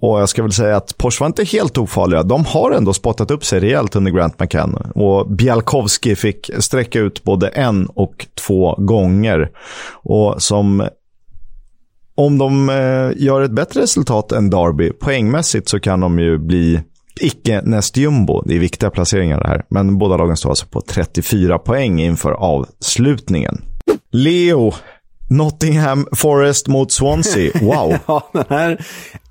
[0.00, 2.22] Och jag ska väl säga att Porsche var inte helt ofarliga.
[2.22, 4.74] De har ändå spottat upp sig rejält under Grant McCann.
[4.94, 9.50] Och Bjalkowski fick sträcka ut både en och två gånger.
[9.92, 10.88] Och som
[12.14, 16.80] om de eh, gör ett bättre resultat än Derby poängmässigt så kan de ju bli
[17.20, 18.42] icke näst jumbo.
[18.46, 19.64] Det är viktiga placeringar det här.
[19.68, 23.62] Men båda lagen står alltså på 34 poäng inför avslutningen.
[24.12, 24.72] Leo
[25.30, 27.52] Nottingham Forest mot Swansea.
[27.62, 27.98] Wow.
[28.06, 28.78] ja, den här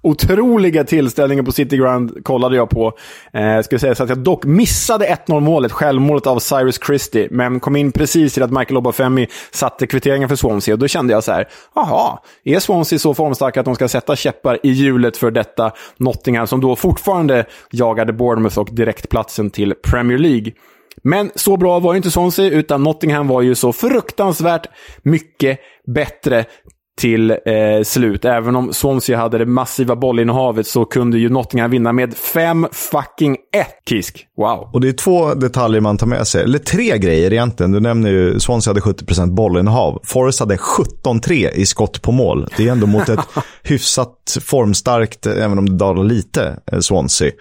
[0.01, 2.93] otroliga tillställningen på City Ground kollade jag på.
[3.33, 7.59] Eh, ska säga så att jag dock missade 1-0 målet, självmålet av Cyrus Christie, men
[7.59, 10.73] kom in precis i att Michael Obafemi satte kvitteringen för Swansea.
[10.73, 14.15] Och då kände jag så här, jaha, är Swansea så formstarka att de ska sätta
[14.15, 20.17] käppar i hjulet för detta Nottingham, som då fortfarande jagade Bournemouth och direktplatsen till Premier
[20.17, 20.51] League?
[21.03, 24.67] Men så bra var ju inte Swansea, utan Nottingham var ju så fruktansvärt
[25.03, 25.59] mycket
[25.95, 26.45] bättre.
[26.99, 27.37] till eh,
[27.83, 28.25] slut.
[28.25, 33.37] Även om Swansea hade det massiva bollinnehavet så kunde ju Nottingham vinna med 5 fucking
[33.55, 34.27] 1 Kisk.
[34.37, 34.69] Wow.
[34.73, 36.43] Och det är två detaljer man tar med sig.
[36.43, 37.71] Eller tre grejer egentligen.
[37.71, 40.01] Du nämner ju Swansea hade 70% bollinnehav.
[40.03, 42.47] Forrest hade 17-3 i skott på mål.
[42.57, 43.27] Det är ändå mot ett
[43.63, 47.31] hyfsat formstarkt, även om det dalar lite, eh, Swansea.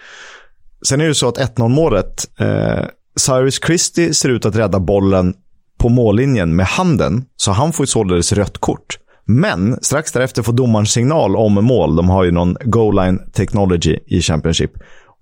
[0.87, 2.85] Sen är det så att 1-0 målet, eh,
[3.17, 5.33] Cyrus Christie ser ut att rädda bollen
[5.77, 8.97] på mållinjen med handen, så han får således rött kort.
[9.25, 11.95] Men strax därefter får domaren signal om mål.
[11.95, 14.71] De har ju någon goal line technology i Championship.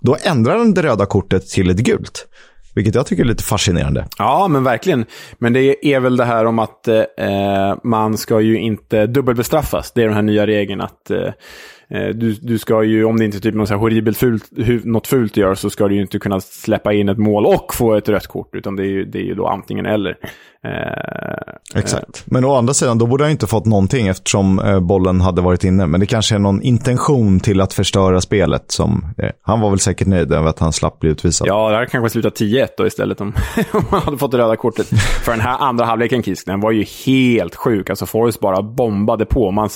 [0.02, 2.28] Då ändrar de det röda kortet till ett gult.
[2.76, 4.08] Vilket jag tycker är lite fascinerande.
[4.18, 5.06] Ja, men verkligen.
[5.38, 6.98] Men det är väl det här om att eh,
[7.84, 9.92] man ska ju inte dubbelbestraffas.
[9.92, 11.34] Det är den här nya regeln att Eh,
[11.90, 14.44] du, du ska ju, om det inte är typ något horribelt fult,
[14.84, 17.96] något fult gör, så ska du ju inte kunna släppa in ett mål och få
[17.96, 18.56] ett rött kort.
[18.56, 20.18] Utan det är ju, det är ju då antingen eller.
[20.66, 22.18] Eh, Exakt.
[22.18, 22.24] Eh.
[22.26, 25.64] Men å andra sidan, då borde han inte fått någonting eftersom eh, bollen hade varit
[25.64, 25.88] inne.
[25.88, 28.72] Men det kanske är någon intention till att förstöra spelet.
[28.72, 31.48] Som, eh, han var väl säkert nöjd över att han slapp bli utvisad.
[31.48, 33.34] Ja, det hade kanske slutat 10-1 då istället om,
[33.72, 34.88] om man hade fått det röda kortet.
[35.24, 37.90] För den här andra halvleken, Kisk, den var ju helt sjuk.
[37.90, 39.52] Alltså Forrest bara bombade på.
[39.52, 39.70] Man,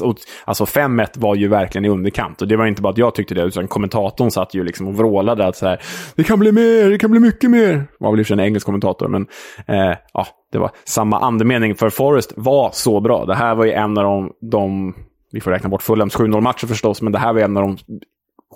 [0.46, 2.42] alltså 5-1 var ju verkligen i underkant.
[2.42, 4.96] Och det var inte bara att jag tyckte det, utan kommentatorn satt ju liksom och
[4.96, 5.82] vrålade att så här,
[6.16, 7.74] det kan bli mer, det kan bli mycket mer.
[7.74, 9.28] Det var väl i och för sig en engelsk kommentator, men
[9.68, 11.76] eh, ja, det var samma andemening.
[11.76, 13.26] För Forrest var så bra.
[13.26, 14.94] Det här var ju en av de, de
[15.32, 17.78] vi får räkna bort Fulhams 7-0-matcher förstås, men det här var en av de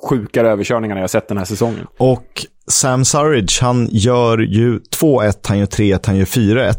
[0.09, 1.87] sjukare överkörningarna jag sett den här säsongen.
[1.97, 6.73] Och Sam Surridge, han gör ju 2-1, han gör 3-1, han gör 4-1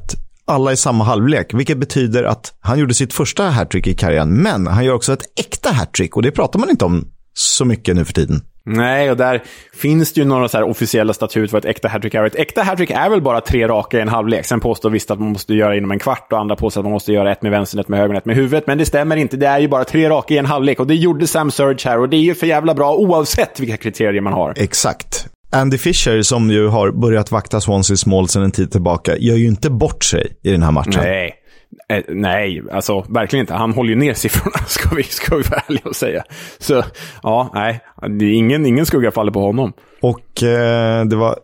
[0.46, 4.66] alla i samma halvlek, vilket betyder att han gjorde sitt första hattrick i karriären, men
[4.66, 8.04] han gör också ett äkta hattrick och det pratar man inte om så mycket nu
[8.04, 8.42] för tiden.
[8.66, 9.42] Nej, och där
[9.74, 12.24] finns det ju några så officiella statut för ett äkta hattrick är.
[12.24, 14.46] Ett äkta hattrick är väl bara tre raka i en halvlek.
[14.46, 16.92] Sen påstår visst att man måste göra inom en kvart och andra påstår att man
[16.92, 18.66] måste göra ett med vänstern, ett med höger, ett med huvudet.
[18.66, 19.36] Men det stämmer inte.
[19.36, 21.98] Det är ju bara tre raka i en halvlek och det gjorde Sam Surge här
[21.98, 24.54] och det är ju för jävla bra oavsett vilka kriterier man har.
[24.56, 25.28] Exakt.
[25.54, 29.46] Andy Fisher, som ju har börjat vakta Swanseas mål sedan en tid tillbaka, gör ju
[29.46, 31.02] inte bort sig i den här matchen.
[31.02, 31.34] Nej.
[31.88, 33.54] Eh, nej, alltså verkligen inte.
[33.54, 36.24] Han håller ju ner siffrorna, ska vi, ska vi vara ärliga och säga.
[36.58, 36.82] Så
[37.22, 37.80] ja, nej,
[38.18, 39.72] det är ingen, ingen skugga faller på honom.
[40.00, 41.38] Och eh, det var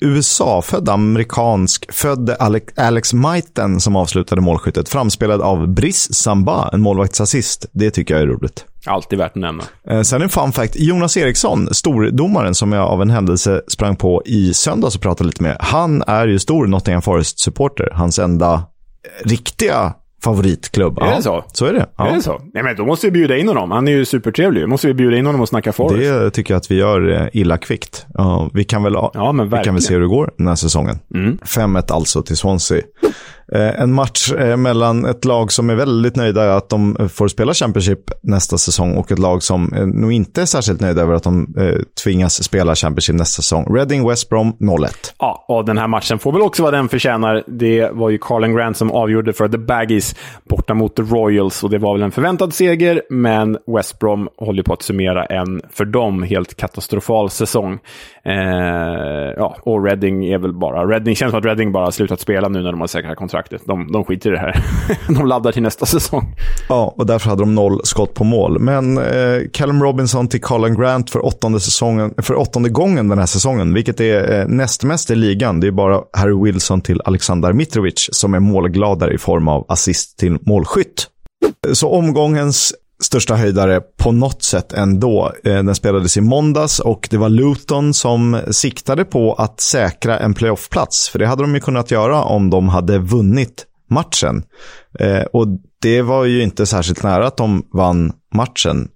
[0.00, 4.88] USA-född amerikansk född Alex, Alex Maiten som avslutade målskyttet.
[4.88, 7.66] Framspelad av Brice Samba, en målvaktsassist.
[7.72, 8.66] Det tycker jag är roligt.
[8.86, 9.62] Alltid värt att nämna.
[9.90, 10.76] Eh, sen en fun fact.
[10.76, 15.42] Jonas Eriksson, stordomaren som jag av en händelse sprang på i söndags och pratade lite
[15.42, 15.56] med.
[15.60, 17.88] Han är ju stor Nottingham Forest-supporter.
[17.92, 18.62] Hans enda
[19.24, 19.94] riktiga
[20.24, 20.98] favoritklubb.
[20.98, 21.44] Är det så?
[21.52, 21.86] Så är det.
[21.96, 22.08] Ja.
[22.08, 22.40] Är det så?
[22.54, 23.70] Nej, men då måste vi bjuda in honom.
[23.70, 24.62] Han är ju supertrevlig.
[24.62, 25.96] Då måste vi bjuda in honom och snacka Forest.
[25.98, 28.06] Det tycker jag att vi gör eh, illa kvickt.
[28.14, 30.98] Ja, vi kan väl, ja, vi kan väl se hur det går den här säsongen.
[31.14, 31.38] Mm.
[31.42, 32.82] 5-1 alltså till Swansea.
[33.52, 37.28] Eh, en match eh, mellan ett lag som är väldigt nöjda att de eh, får
[37.28, 41.22] spela Championship nästa säsong och ett lag som nog inte är särskilt nöjda över att
[41.22, 41.54] de
[42.04, 43.76] tvingas spela Championship nästa säsong.
[43.76, 44.88] Reading West Brom 0-1.
[45.18, 47.42] Ja, och den här matchen får väl också vara den förtjänar.
[47.46, 50.16] Det var ju Carlin Grant som avgjorde för The Baggies
[50.48, 54.62] borta mot The Royals och det var väl en förväntad seger, men West Brom håller
[54.62, 57.78] på att summera en för dem helt katastrofal säsong.
[58.24, 58.34] Eh,
[59.36, 60.86] ja, och Reading är väl bara...
[60.86, 63.62] Reading känns som att Reading bara har slutat spela nu när de har säkrat kontraktet.
[63.66, 64.64] De, de skiter i det här.
[65.14, 66.34] de laddar till nästa säsong.
[66.68, 68.58] Ja, och därför hade de noll skott på mål.
[68.58, 73.26] Men eh, Callum Robinson till Colin Grant för åttonde, säsongen, för åttonde gången den här
[73.26, 75.60] säsongen, vilket är eh, näst mest i ligan.
[75.60, 80.18] Det är bara Harry Wilson till Alexander Mitrovic som är målgladare i form av assist
[80.18, 81.06] till målskytt.
[81.72, 85.32] Så omgångens största höjdare på något sätt ändå.
[85.44, 90.34] Eh, den spelades i måndags och det var Luton som siktade på att säkra en
[90.34, 91.08] playoffplats.
[91.08, 94.42] För det hade de ju kunnat göra om de hade vunnit matchen.
[94.98, 95.46] Eh, och
[95.82, 98.88] det var ju inte särskilt nära att de vann matchen.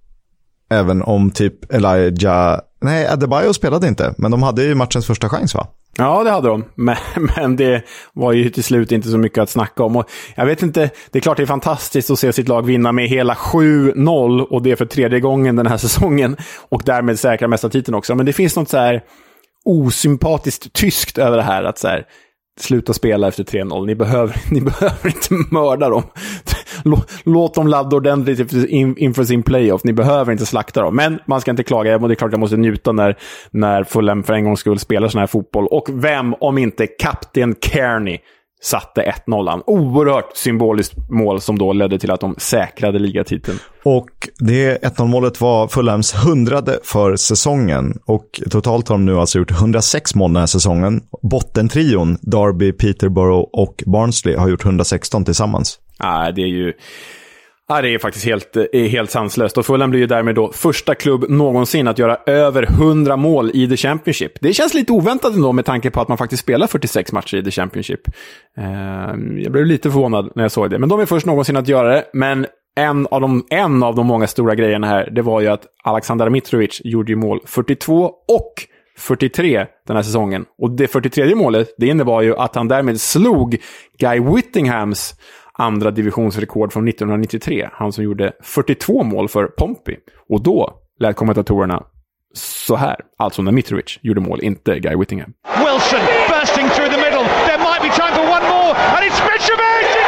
[0.71, 2.59] Även om typ Elijah...
[2.81, 5.67] Nej, Adebayo spelade inte, men de hade ju matchens första chans va?
[5.99, 6.65] Ja, det hade de.
[6.75, 6.97] Men,
[7.35, 7.83] men det
[8.13, 9.95] var ju till slut inte så mycket att snacka om.
[9.95, 12.91] Och jag vet inte, det är klart det är fantastiskt att se sitt lag vinna
[12.91, 16.37] med hela 7-0 och det för tredje gången den här säsongen.
[16.69, 18.15] Och därmed säkra mästartiteln också.
[18.15, 19.01] Men det finns något så här
[19.65, 21.63] osympatiskt tyskt över det här.
[21.63, 22.05] Att så här,
[22.59, 23.85] sluta spela efter 3-0.
[23.85, 26.03] Ni behöver, ni behöver inte mörda dem.
[27.23, 28.53] Låt dem ladda ordentligt
[28.97, 29.83] inför sin playoff.
[29.83, 30.95] Ni behöver inte slakta dem.
[30.95, 31.97] Men man ska inte klaga.
[31.97, 33.17] Det är klart jag måste njuta när,
[33.51, 35.67] när Fulham för en gångs skull spelar sån här fotboll.
[35.67, 38.19] Och vem, om inte kapten Kearney,
[38.61, 39.63] satte 1-0.
[39.65, 43.57] Oerhört symboliskt mål som då ledde till att de säkrade ligatiteln.
[43.83, 47.99] Och det 1-0 målet var Fulhams hundrade för säsongen.
[48.05, 51.01] Och totalt har de nu alltså gjort 106 mål den här säsongen.
[51.31, 55.79] Bottentrion, Derby, Peterborough och Barnsley har gjort 116 tillsammans.
[55.99, 56.73] Nej, det är ju...
[57.71, 59.57] Ja, det är faktiskt helt, eh, helt sanslöst.
[59.57, 63.67] Och Fulham blir ju därmed då första klubb någonsin att göra över 100 mål i
[63.67, 64.31] The Championship.
[64.41, 67.43] Det känns lite oväntat ändå med tanke på att man faktiskt spelar 46 matcher i
[67.43, 68.01] The Championship.
[68.57, 70.79] Ehm, jag blev lite förvånad när jag såg det.
[70.79, 72.05] Men de är först någonsin att göra det.
[72.13, 75.65] Men en av, de, en av de många stora grejerna här, det var ju att
[75.83, 78.53] Aleksandar Mitrovic gjorde ju mål 42 och
[78.97, 80.45] 43 den här säsongen.
[80.57, 83.57] Och det 43 målet, det innebar ju att han därmed slog
[83.99, 85.15] Guy Whittinghams
[85.59, 87.69] andra divisionsrekord från 1993.
[87.73, 89.95] Han som gjorde 42 mål för Pompey.
[90.29, 91.83] Och då lät kommentatorerna
[92.33, 92.95] så här.
[93.17, 95.33] Alltså när Mitrovic gjorde mål, inte Guy Whittingham.
[95.57, 97.25] Wilson bursting through the middle.
[97.47, 98.73] There might be time for one more.
[98.95, 99.98] And it's Mitrovic!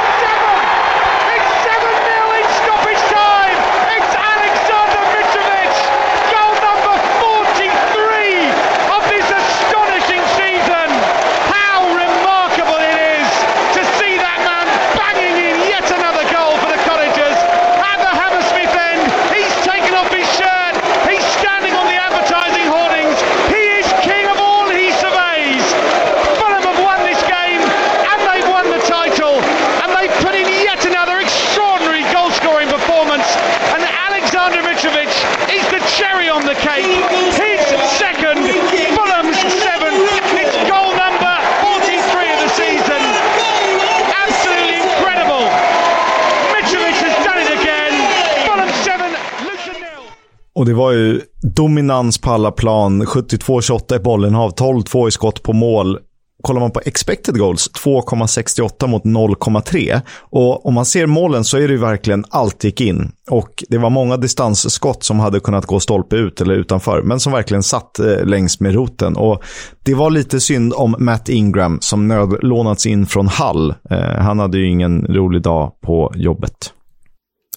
[50.62, 51.22] Och det var ju
[51.56, 53.04] dominans på alla plan.
[53.04, 56.00] 72-28 i bollinnehav, 12-2 i skott på mål.
[56.44, 60.02] Kollar man på expected goals, 2,68 mot 0,3.
[60.20, 63.12] Och om man ser målen så är det ju verkligen allt gick in.
[63.30, 67.34] Och det var många distansskott som hade kunnat gå stolpe ut eller utanför, men som
[67.34, 69.18] verkligen satt eh, längs med roten.
[69.18, 69.44] Och
[69.84, 73.74] det var lite synd om Matt Ingram som nödlånats in från Hall.
[73.90, 76.74] Eh, han hade ju ingen rolig dag på jobbet.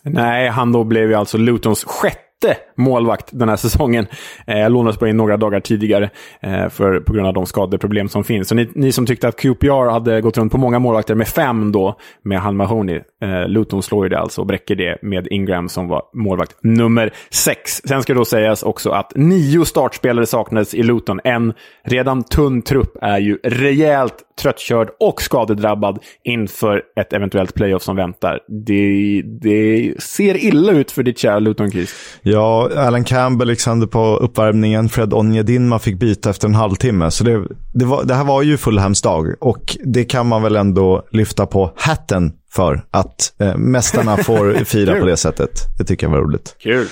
[0.05, 4.07] Nej, han då blev ju alltså Lutons sjätte målvakt den här säsongen.
[4.47, 6.11] Eh, lånades bara in några dagar tidigare
[6.41, 8.49] eh, för, på grund av de skadeproblem som finns.
[8.49, 11.73] Så ni, ni, som tyckte att QPR hade gått runt på många målvakter med fem
[11.73, 13.01] då, med Han Mahoney.
[13.23, 17.13] Eh, Luton slår ju det alltså och bräcker det med Ingram som var målvakt nummer
[17.31, 17.83] sex.
[17.85, 21.21] Sen ska då sägas också att nio startspelare saknades i Luton.
[21.25, 21.53] En
[21.85, 28.41] redan tunn trupp är ju rejält tröttkörd och skadedrabbad inför ett eventuellt playoff som väntar.
[28.49, 32.19] Det, det ser illa ut för ditt kära Luton-kris.
[32.23, 34.89] Ja, Alan Campbell liksom på uppvärmningen.
[34.89, 37.11] Fred Onjedinma fick byta efter en halvtimme.
[37.11, 39.35] Så det, det, var, det här var ju Fulhams dag.
[39.41, 42.85] Och det kan man väl ändå lyfta på hatten för.
[42.91, 45.51] Att eh, mästarna får fira på det sättet.
[45.79, 46.57] Det tycker jag var roligt.
[46.59, 46.87] Kul.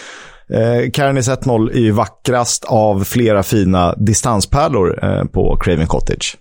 [0.51, 6.37] Eh, Karanis 1-0 är ju vackrast av flera fina distanspärlor eh, på Craven Cottage.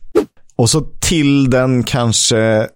[0.56, 2.68] Och så till den kanske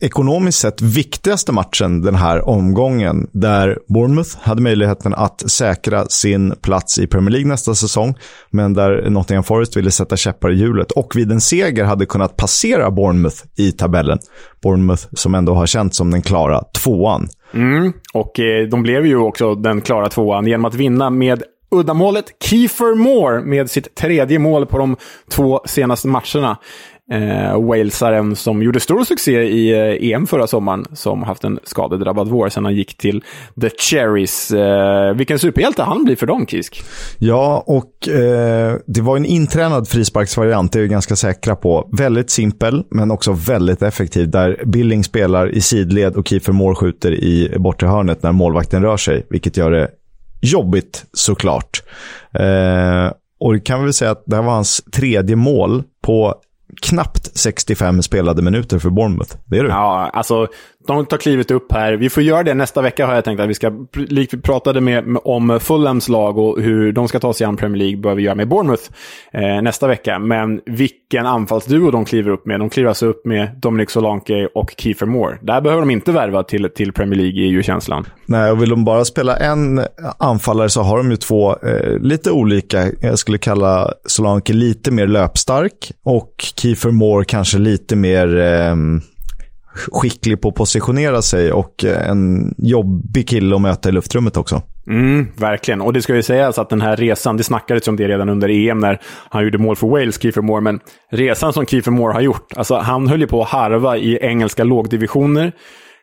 [0.00, 6.98] ekonomiskt sett viktigaste matchen den här omgången där Bournemouth hade möjligheten att säkra sin plats
[6.98, 8.14] i Premier League nästa säsong
[8.50, 12.36] men där Nottingham Forest ville sätta käppar i hjulet och vid en seger hade kunnat
[12.36, 14.18] passera Bournemouth i tabellen.
[14.62, 17.28] Bournemouth som ändå har känts som den klara tvåan.
[17.54, 22.24] Mm, och eh, de blev ju också den klara tvåan genom att vinna med uddamålet
[22.44, 24.96] Kiefer Moore med sitt tredje mål på de
[25.30, 26.58] två senaste matcherna
[27.10, 32.28] eh, walesaren som gjorde stor succé i eh, EM förra sommaren, som haft en skadedrabbad
[32.28, 33.24] vår sen han gick till
[33.60, 34.50] The Cherries.
[34.50, 36.82] Eh, vilken superhjälte han blir för dem, Kisk.
[37.18, 41.88] Ja, och eh, det var en intränad frisparksvariant, det är vi ganska säkra på.
[41.92, 47.12] Väldigt simpel, men också väldigt effektiv, där Billing spelar i sidled och Kiefer Moore skjuter
[47.12, 49.88] i bortre hörnet när målvakten rör sig, vilket gör det
[50.40, 51.82] jobbigt såklart.
[52.34, 56.34] Eh, och det kan vi väl säga att det här var hans tredje mål på
[56.82, 59.36] knappt 65 spelade minuter för Bournemouth.
[59.44, 59.68] Det är du.
[59.68, 60.48] Ja, alltså
[60.86, 61.92] de tar klivet upp här.
[61.92, 64.80] Vi får göra det nästa vecka har jag tänkt att vi ska, likt vi pratade
[64.80, 68.22] med, om Fulhams lag och hur de ska ta sig an Premier League, bör vi
[68.22, 68.82] göra med Bournemouth
[69.32, 70.18] eh, nästa vecka.
[70.18, 72.60] Men vilken anfallsduo de kliver upp med.
[72.60, 75.38] De kliver alltså upp med Dominic Solanke och Kiefer Moore.
[75.42, 78.06] Där behöver de inte värva till, till Premier League, är ju känslan.
[78.26, 79.80] Nej, och vill de bara spela en
[80.18, 82.86] anfallare så har de ju två eh, lite olika.
[83.00, 88.76] Jag skulle kalla Solanke lite mer löpstark och Kiefer Moore kanske lite mer eh,
[89.74, 94.62] skicklig på att positionera sig och eh, en jobbig kille att möta i luftrummet också.
[94.86, 95.80] Mm, verkligen.
[95.80, 98.48] Och det ska ju sägas att den här resan, det snackades om det redan under
[98.48, 100.80] EM när han gjorde mål för Wales, Kiefer Moore, men
[101.10, 104.64] resan som Kiefer Moore har gjort, alltså han höll ju på att harva i engelska
[104.64, 105.52] lågdivisioner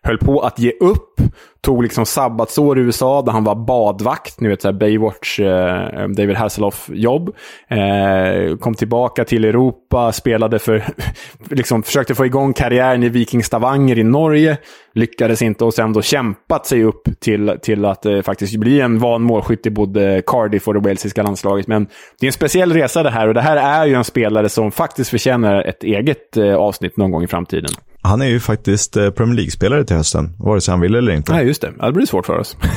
[0.04, 1.22] höll på att ge upp.
[1.62, 4.40] Tog liksom sabbatsår i USA där han var badvakt.
[4.40, 7.36] Ni vet, så här Baywatch, eh, David Hasselhoff-jobb.
[7.68, 10.84] Eh, kom tillbaka till Europa, spelade för...
[11.50, 14.58] liksom försökte få igång karriären i Viking Stavanger i Norge.
[14.94, 19.00] Lyckades inte och sen då kämpat sig upp till, till att eh, faktiskt bli en
[19.00, 21.68] van målskytt i både Cardiff och det walesiska landslaget.
[21.68, 21.88] Men
[22.20, 24.72] det är en speciell resa det här och det här är ju en spelare som
[24.72, 27.72] faktiskt förtjänar ett eget eh, avsnitt någon gång i framtiden.
[28.02, 31.34] Han är ju faktiskt eh, Premier League-spelare till hösten, vare sig han vill eller inte.
[31.34, 31.74] Nej, just det.
[31.82, 32.58] Det blir svårt för oss.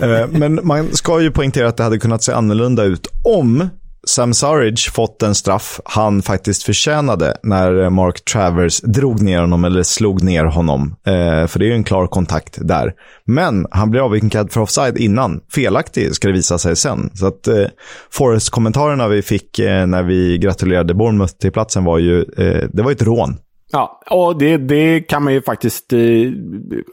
[0.00, 3.68] Eh, Men man ska ju poängtera att det hade kunnat se annorlunda ut om
[4.06, 9.82] Sam Surridge fått en straff han faktiskt förtjänade när Mark Travers drog ner honom eller
[9.82, 10.96] slog ner honom.
[11.06, 12.92] Eh, för det är ju en klar kontakt där.
[13.24, 15.40] Men han blir avvinkad för offside innan.
[15.54, 17.10] Felaktig ska det visa sig sen.
[17.14, 17.64] Så att eh,
[18.10, 22.92] Forrest-kommentarerna vi fick eh, när vi gratulerade Bournemouth till platsen var ju, eh, det var
[22.92, 23.36] ett rån.
[23.72, 25.92] Ja, och det, det kan man ju faktiskt...
[25.92, 26.00] Eh,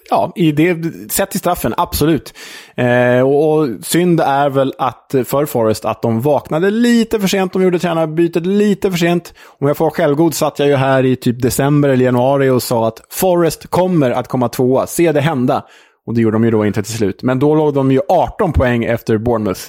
[0.09, 0.77] ja, i det,
[1.11, 2.33] sett i straffen, absolut.
[2.75, 7.27] Eh, och, och synd är väl att eh, för Forrest att de vaknade lite för
[7.27, 7.53] sent.
[7.53, 9.33] De gjorde tränarbytet lite för sent.
[9.59, 12.63] Om jag får vara självgod satt jag ju här i typ december eller januari och
[12.63, 14.87] sa att Forrest kommer att komma tvåa.
[14.87, 15.63] Se det hända.
[16.05, 17.23] Och det gjorde de ju då inte till slut.
[17.23, 19.61] Men då låg de ju 18 poäng efter Bournemouth.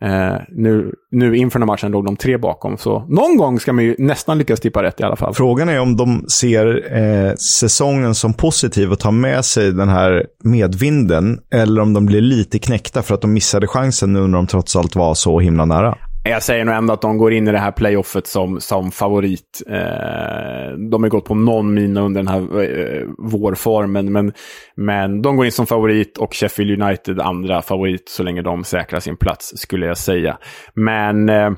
[0.00, 2.78] Eh, nu, nu inför den här matchen låg de tre bakom.
[2.78, 5.34] Så någon gång ska man ju nästan lyckas tippa rätt i alla fall.
[5.34, 10.26] Frågan är om de ser eh, säsongen som positiv och tar med sig den här
[10.44, 11.40] medvinden.
[11.50, 14.76] Eller om de blir lite knäckta för att de missade chansen nu när de trots
[14.76, 15.98] allt var så himla nära.
[16.28, 19.62] Jag säger nog ändå att de går in i det här playoffet som, som favorit.
[19.66, 24.32] Eh, de har gått på någon mina under den här eh, vårformen, men,
[24.76, 29.00] men de går in som favorit och Sheffield United andra favorit så länge de säkrar
[29.00, 30.38] sin plats, skulle jag säga.
[30.74, 31.50] Men eh,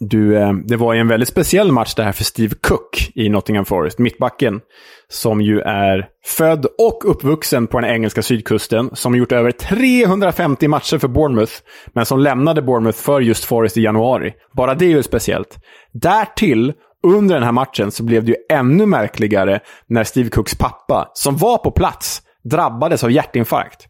[0.00, 3.28] du, eh, det var ju en väldigt speciell match det här för Steve Cook i
[3.28, 4.60] Nottingham Forest, mittbacken.
[5.08, 8.90] Som ju är född och uppvuxen på den engelska sydkusten.
[8.92, 11.52] Som gjort över 350 matcher för Bournemouth.
[11.94, 14.32] Men som lämnade Bournemouth för just Forest i januari.
[14.56, 15.58] Bara det är ju speciellt.
[15.92, 16.72] Därtill,
[17.02, 21.36] under den här matchen, så blev det ju ännu märkligare när Steve Cooks pappa, som
[21.36, 23.89] var på plats, drabbades av hjärtinfarkt.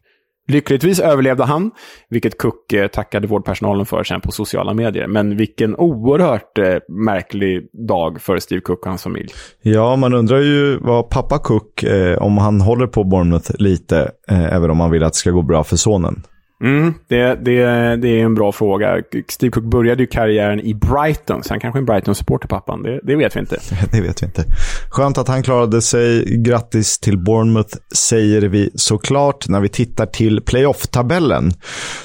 [0.51, 1.71] Lyckligtvis överlevde han,
[2.09, 5.07] vilket Cook eh, tackade vårdpersonalen för sen på sociala medier.
[5.07, 9.29] Men vilken oerhört eh, märklig dag för Steve Cook och hans familj.
[9.61, 14.53] Ja, man undrar ju vad pappa Cook, eh, om han håller på Bournemouth lite, eh,
[14.53, 16.23] även om han vill att det ska gå bra för sonen.
[16.61, 17.55] Mm, det, det,
[17.95, 18.97] det är en bra fråga.
[19.29, 22.83] Steve Cook började ju karriären i Brighton, så han kanske är en Brighton-supporter, pappan.
[22.83, 23.57] Det, det vet vi inte.
[23.91, 24.45] Det vet vi inte.
[24.89, 26.25] Skönt att han klarade sig.
[26.37, 29.47] Grattis till Bournemouth säger vi såklart.
[29.47, 31.53] När vi tittar till playoff-tabellen,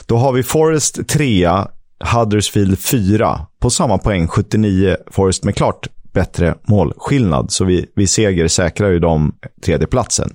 [0.06, 1.48] då har vi Forest 3,
[2.14, 4.96] Huddersfield 4 på samma poäng, 79.
[5.10, 7.50] Forest med klart bättre målskillnad.
[7.50, 10.30] Så vi, vi seger säkrar ju de tredjeplatsen.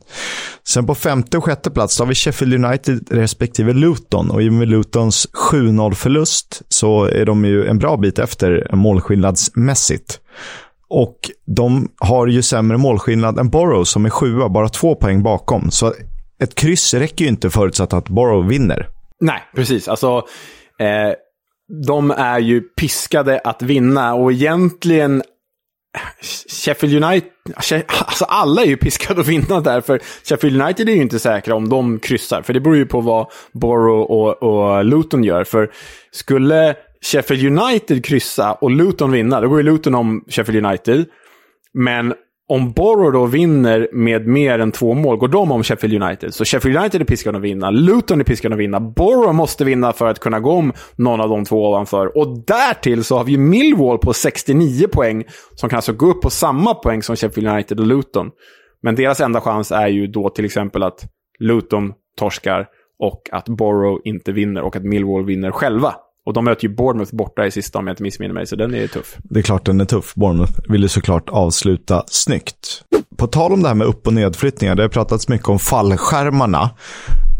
[0.67, 4.32] Sen på femte och sjätte plats har vi Sheffield United respektive Luton.
[4.32, 10.19] Och i och med Lutons 7-0-förlust så är de ju en bra bit efter målskillnadsmässigt.
[10.89, 15.71] Och de har ju sämre målskillnad än Borough som är sjua, bara två poäng bakom.
[15.71, 15.93] Så
[16.43, 18.88] ett kryss räcker ju inte förutsatt att Borough vinner.
[19.19, 19.88] Nej, precis.
[19.88, 20.17] Alltså,
[20.79, 21.13] eh,
[21.88, 25.23] de är ju piskade att vinna och egentligen
[26.48, 27.30] Sheffield United,
[27.89, 31.56] alltså alla är ju piskade att vinna där, för Sheffield United är ju inte säkra
[31.56, 35.44] om de kryssar, för det beror ju på vad Borough och, och Luton gör.
[35.44, 35.72] För
[36.12, 41.06] skulle Sheffield United kryssa och Luton vinna, då går ju Luton om Sheffield United.
[41.74, 42.14] Men
[42.52, 46.34] om Borough då vinner med mer än två mål, går de om Sheffield United.
[46.34, 49.93] Så Sheffield United är piskade att vinna, Luton är piskade att vinna, Borough måste vinna
[49.93, 52.18] för att kunna gå om någon av de två ovanför.
[52.18, 55.24] Och därtill så har vi ju Millwall på 69 poäng,
[55.56, 58.30] som kan alltså gå upp på samma poäng som Sheffield United och Luton.
[58.82, 61.04] Men deras enda chans är ju då till exempel att
[61.39, 62.68] Luton torskar
[62.99, 65.95] och att Borough inte vinner och att Millwall vinner själva.
[66.26, 68.76] Och de möter ju Bournemouth borta i sista om jag inte missminner mig, så den
[68.76, 69.17] är tuff.
[69.24, 70.15] Det är klart den är tuff.
[70.15, 72.84] Bournemouth vill ju såklart avsluta snyggt.
[73.17, 76.69] På tal om det här med upp och nedflyttningar, det har pratats mycket om fallskärmarna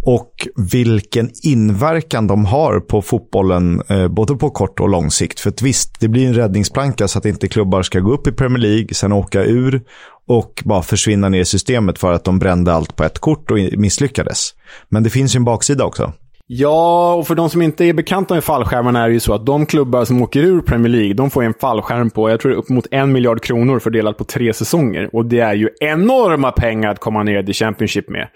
[0.06, 5.40] och vilken inverkan de har på fotbollen, eh, både på kort och lång sikt.
[5.40, 8.32] För att visst, det blir en räddningsplanka så att inte klubbar ska gå upp i
[8.32, 9.82] Premier League, sen åka ur
[10.28, 13.58] och bara försvinna ner i systemet för att de brände allt på ett kort och
[13.78, 14.50] misslyckades.
[14.90, 16.14] Men det finns ju en baksida också.
[16.54, 19.46] Ja, och för de som inte är bekanta med fallskärmarna är det ju så att
[19.46, 22.70] de klubbar som åker ur Premier League, de får en fallskärm på, jag tror upp
[22.70, 25.16] mot en miljard kronor fördelat på tre säsonger.
[25.16, 28.28] Och det är ju enorma pengar att komma ner till Championship med.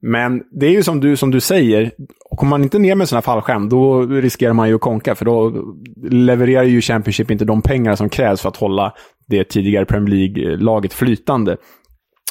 [0.00, 1.90] Men det är ju som du, som du säger,
[2.36, 5.52] kommer man inte ner med sådana fallskärm, då riskerar man ju att konka, för då
[6.10, 8.92] levererar ju Championship inte de pengar som krävs för att hålla
[9.28, 11.56] det tidigare Premier League-laget flytande.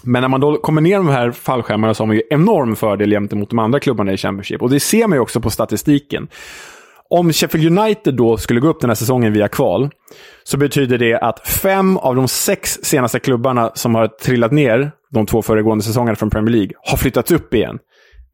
[0.03, 3.09] Men när man då kommer ner de här fallskärmarna så har man ju enorm fördel
[3.09, 4.61] gentemot de andra klubbarna i Championship.
[4.61, 6.27] Och det ser man ju också på statistiken.
[7.09, 9.89] Om Sheffield United då skulle gå upp den här säsongen via kval,
[10.43, 15.25] så betyder det att fem av de sex senaste klubbarna som har trillat ner de
[15.25, 17.79] två föregående säsongerna från Premier League har flyttats upp igen.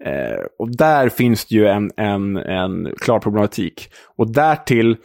[0.06, 3.90] Eh, och där finns det ju en, en, en klar problematik.
[4.18, 4.98] Och därtill,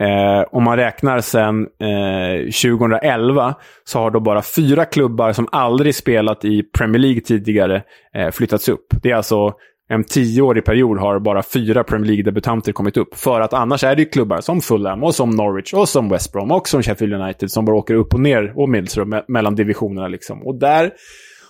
[0.00, 5.94] eh, om man räknar sen eh, 2011, så har då bara fyra klubbar som aldrig
[5.94, 7.82] spelat i Premier League tidigare
[8.14, 8.86] eh, flyttats upp.
[9.02, 9.54] Det är alltså
[9.88, 13.14] en tioårig period har bara fyra Premier League-debutanter kommit upp.
[13.14, 16.32] För att annars är det ju klubbar som Fulham, och som Norwich, och som West
[16.32, 20.08] Brom, och som Sheffield United som bara åker upp och ner, och Middlesbrough, mellan divisionerna.
[20.08, 20.42] Liksom.
[20.46, 20.90] Och där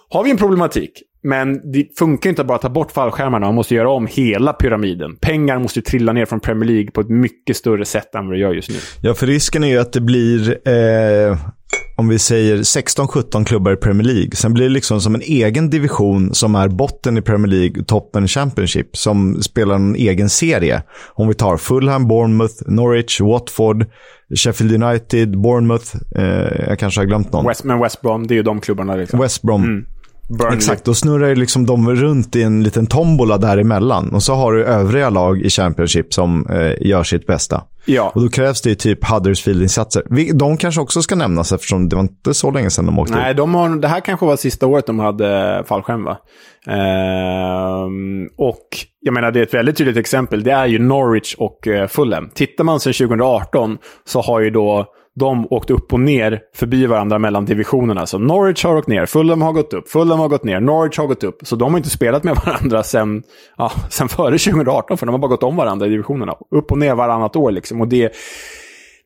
[0.09, 1.03] har vi en problematik.
[1.23, 3.47] Men det funkar inte att bara ta bort fallskärmarna.
[3.47, 5.17] Man måste göra om hela pyramiden.
[5.17, 8.41] Pengar måste trilla ner från Premier League på ett mycket större sätt än vad det
[8.41, 8.77] gör just nu.
[9.01, 11.39] Ja, för risken är ju att det blir, eh,
[11.97, 14.31] om vi säger 16-17 klubbar i Premier League.
[14.35, 18.29] Sen blir det liksom som en egen division som är botten i Premier League, toppen
[18.29, 20.83] Championship, som spelar en egen serie.
[21.15, 23.87] Om vi tar Fulham, Bournemouth, Norwich, Watford,
[24.35, 25.97] Sheffield United, Bournemouth.
[26.17, 27.47] Eh, jag kanske har glömt någon.
[27.47, 28.97] West, men West Brom, det är ju de klubbarna.
[28.97, 29.21] Liksom.
[29.21, 29.65] West Brom.
[29.65, 29.87] Mm.
[30.39, 30.57] Burnley.
[30.57, 34.15] Exakt, då snurrar ju liksom de runt i en liten tombola däremellan.
[34.15, 37.63] Och så har du övriga lag i Championship som eh, gör sitt bästa.
[37.85, 38.13] Ja.
[38.15, 40.33] Och då krävs det ju typ Huddersfield-insatser.
[40.33, 43.35] De kanske också ska nämnas eftersom det var inte så länge sedan de åkte Nej,
[43.35, 46.19] de har, det här kanske var sista året de hade fallskärm, va?
[46.67, 48.69] Ehm, och
[49.01, 50.43] jag menar, det är ett väldigt tydligt exempel.
[50.43, 52.31] Det är ju Norwich och eh, Fulham.
[52.35, 57.19] Tittar man sedan 2018 så har ju då de åkt upp och ner förbi varandra
[57.19, 58.07] mellan divisionerna.
[58.07, 61.07] Så Norwich har åkt ner, Fulham har gått upp, Fulham har gått ner, Norwich har
[61.07, 61.39] gått upp.
[61.43, 63.23] Så de har inte spelat med varandra sedan,
[63.57, 66.35] ja, sedan före 2018, för de har bara gått om varandra i divisionerna.
[66.51, 67.81] Upp och ner varannat år liksom.
[67.81, 68.13] Och det,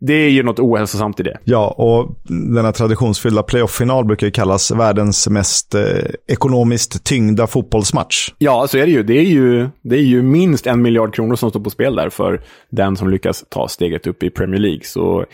[0.00, 1.38] det är ju något ohälsosamt i det.
[1.44, 2.16] Ja, och
[2.54, 5.82] denna traditionsfyllda playoff-final brukar ju kallas världens mest eh,
[6.28, 8.28] ekonomiskt tyngda fotbollsmatch.
[8.38, 9.02] Ja, så är det ju.
[9.02, 12.11] Det är ju, det är ju minst en miljard kronor som står på spel där
[12.11, 14.84] för den som lyckas ta steget upp i Premier League.
[14.84, 15.24] Så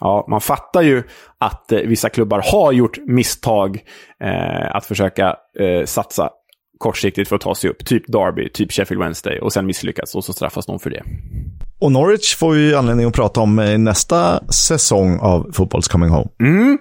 [0.00, 1.02] ja, man fattar ju
[1.38, 3.80] att eh, vissa klubbar har gjort misstag
[4.24, 6.30] eh, att försöka eh, satsa
[6.78, 7.84] kortsiktigt för att ta sig upp.
[7.84, 11.02] Typ Derby, typ Sheffield Wednesday och sen misslyckats och så straffas de för det.
[11.80, 16.28] Och Norwich får vi anledning att prata om i nästa säsong av Fotbolls Coming Home.
[16.40, 16.78] Mm.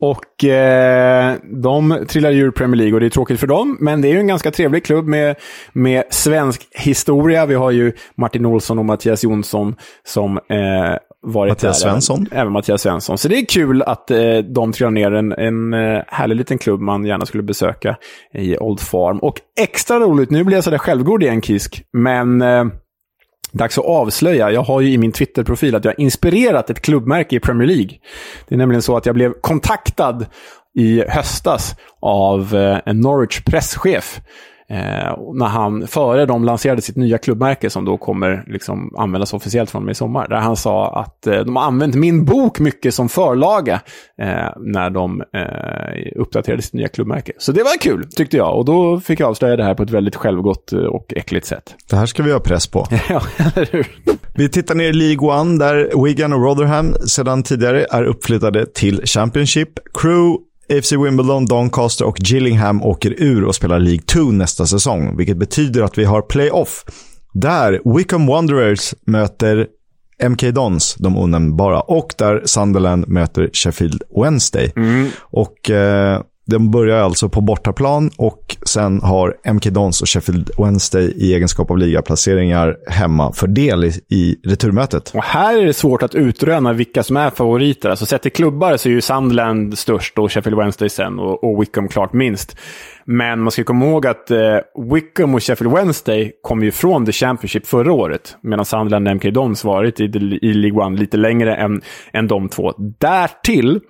[0.00, 3.76] Och eh, de trillar ju ur Premier League och det är tråkigt för dem.
[3.80, 5.36] Men det är ju en ganska trevlig klubb med,
[5.72, 7.46] med svensk historia.
[7.46, 11.90] Vi har ju Martin Olsson och Mattias Jonsson som eh, varit Mattias där.
[11.90, 12.26] Svensson.
[12.30, 13.18] Även, även Mattias Svensson.
[13.18, 16.80] Så det är kul att eh, de trillar ner en, en eh, härlig liten klubb
[16.80, 17.96] man gärna skulle besöka
[18.34, 19.18] i Old Farm.
[19.18, 22.64] Och extra roligt, nu blir jag sådär självgod igen Kisk, men eh,
[23.52, 24.50] Dags att avslöja.
[24.50, 27.90] Jag har ju i min Twitter-profil att jag har inspirerat ett klubbmärke i Premier League.
[28.48, 30.26] Det är nämligen så att jag blev kontaktad
[30.74, 34.20] i höstas av eh, en Norwich presschef.
[34.70, 39.70] Eh, när han, före de lanserade sitt nya klubbmärke som då kommer liksom användas officiellt
[39.70, 40.28] från och med i sommar.
[40.28, 43.80] Där han sa att eh, de har använt min bok mycket som förlaga
[44.22, 47.32] eh, när de eh, uppdaterade sitt nya klubbmärke.
[47.38, 48.58] Så det var kul, tyckte jag.
[48.58, 51.74] Och då fick jag avslöja det här på ett väldigt självgott eh, och äckligt sätt.
[51.90, 52.86] Det här ska vi ha press på.
[53.08, 53.22] ja,
[53.54, 53.86] eller hur?
[54.34, 59.02] Vi tittar ner i League One där Wigan och Rotherham sedan tidigare är uppflyttade till
[59.06, 59.68] Championship.
[59.94, 65.36] Crew, AFC Wimbledon, Doncaster och Gillingham åker ur och spelar League 2 nästa säsong, vilket
[65.36, 66.84] betyder att vi har playoff.
[67.32, 69.66] Där Wickham Wanderers möter
[70.28, 74.72] MK Dons, de onämnbara, och där Sunderland möter Sheffield Wednesday.
[75.20, 76.20] Och eh,
[76.50, 81.70] de börjar alltså på bortaplan och sen har MK Dons och Sheffield Wednesday i egenskap
[81.70, 85.12] av ligaplaceringar hemma fördel i, i returmötet.
[85.14, 87.90] Och här är det svårt att utröna vilka som är favoriter.
[87.90, 91.62] Alltså sett till klubbar så är ju Sunderland störst och Sheffield Wednesday sen och, och
[91.62, 92.56] Wickham klart minst.
[93.04, 94.38] Men man ska komma ihåg att eh,
[94.92, 98.36] Wickham och Sheffield Wednesday kom ju från The Championship förra året.
[98.42, 100.04] Medan Sunderland och MK Dons varit i,
[100.42, 101.80] i League One lite längre än,
[102.12, 102.72] än de två.
[102.98, 103.80] Därtill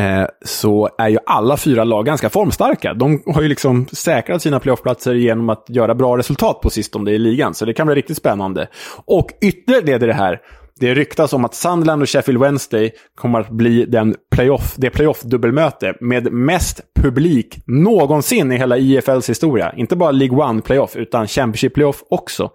[0.00, 2.94] Eh, så är ju alla fyra lag ganska formstarka.
[2.94, 7.18] De har ju liksom säkrat sina playoffplatser genom att göra bra resultat på sistone i
[7.18, 7.54] ligan.
[7.54, 8.68] Så det kan bli riktigt spännande.
[9.04, 10.40] Och ytterligare leder det här.
[10.80, 15.94] Det ryktas om att Sunderland och Sheffield Wednesday kommer att bli den playoff, det playoff-dubbelmöte
[16.00, 19.72] med mest publik någonsin i hela IFLs historia.
[19.76, 22.50] Inte bara League One playoff, utan Championship playoff också.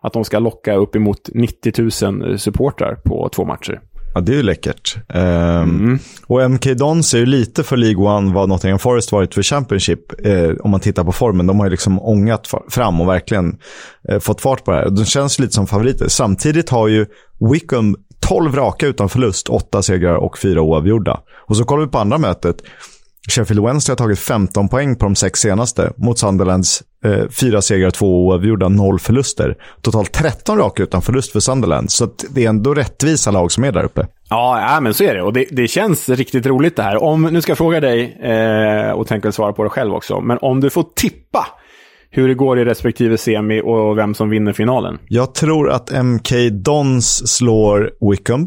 [0.00, 3.80] Att de ska locka uppemot 90 000 supportrar på två matcher.
[4.14, 4.96] Ja, det är ju läckert.
[5.08, 9.42] Ehm, Och MK Dons är ju lite för League One vad Nottingham Forest varit för
[9.42, 10.26] Championship.
[10.26, 11.46] Eh, om man tittar på formen.
[11.46, 13.56] De har ju liksom ångat fram och verkligen
[14.08, 14.90] eh, fått fart på det här.
[14.90, 16.08] De känns lite som favoriter.
[16.08, 17.06] Samtidigt har ju
[17.52, 21.20] Wickham 12 raka utan förlust, 8 segrar och 4 oavgjorda.
[21.46, 22.56] Och så kollar vi på andra mötet.
[23.28, 27.90] Sheffield Wednesday har tagit 15 poäng på de sex senaste mot Sunderlands eh, fyra segrar,
[27.90, 29.56] två oavgjorda, noll förluster.
[29.82, 31.90] Totalt 13 raka utan förlust för Sunderland.
[31.90, 34.06] Så det är ändå rättvisa lag som är där uppe.
[34.28, 35.22] Ja, ja men så är det.
[35.22, 37.02] Och det, det känns riktigt roligt det här.
[37.02, 40.38] Om, nu ska jag fråga dig, eh, och tänker svara på det själv också, men
[40.40, 41.46] om du får tippa
[42.10, 44.98] hur det går i respektive semi och vem som vinner finalen?
[45.08, 48.46] Jag tror att MK Dons slår Wickham.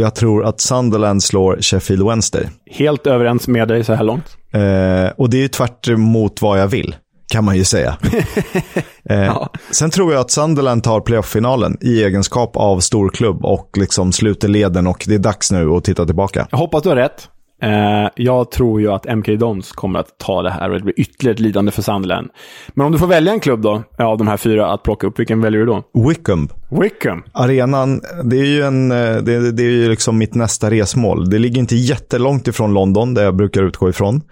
[0.00, 2.48] Jag tror att Sunderland slår Sheffield Wednesday.
[2.70, 4.36] Helt överens med dig så här långt.
[4.52, 6.96] Eh, och det är ju tvärt emot vad jag vill,
[7.32, 7.96] kan man ju säga.
[9.10, 9.50] eh, ja.
[9.70, 14.86] Sen tror jag att Sunderland tar playoff-finalen i egenskap av storklubb och liksom sluter leden
[14.86, 16.46] och det är dags nu att titta tillbaka.
[16.50, 17.28] Jag hoppas du har rätt.
[17.62, 21.00] Eh, jag tror ju att MK Dons kommer att ta det här och det blir
[21.00, 22.28] ytterligare ett lidande för Sunderland.
[22.74, 25.18] Men om du får välja en klubb då, av de här fyra att plocka upp,
[25.18, 25.82] vilken väljer du då?
[26.08, 26.48] Wickham.
[26.70, 27.22] Wickham?
[27.32, 31.30] Arenan, det är ju, en, eh, det, det är ju liksom mitt nästa resmål.
[31.30, 34.22] Det ligger inte jättelångt ifrån London, där jag brukar utgå ifrån.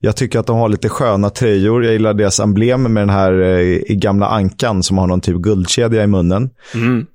[0.00, 1.84] Jag tycker att de har lite sköna tröjor.
[1.84, 6.02] Jag gillar deras emblem med den här eh, gamla ankan som har någon typ guldkedja
[6.02, 6.50] i munnen.
[6.74, 7.06] Mm.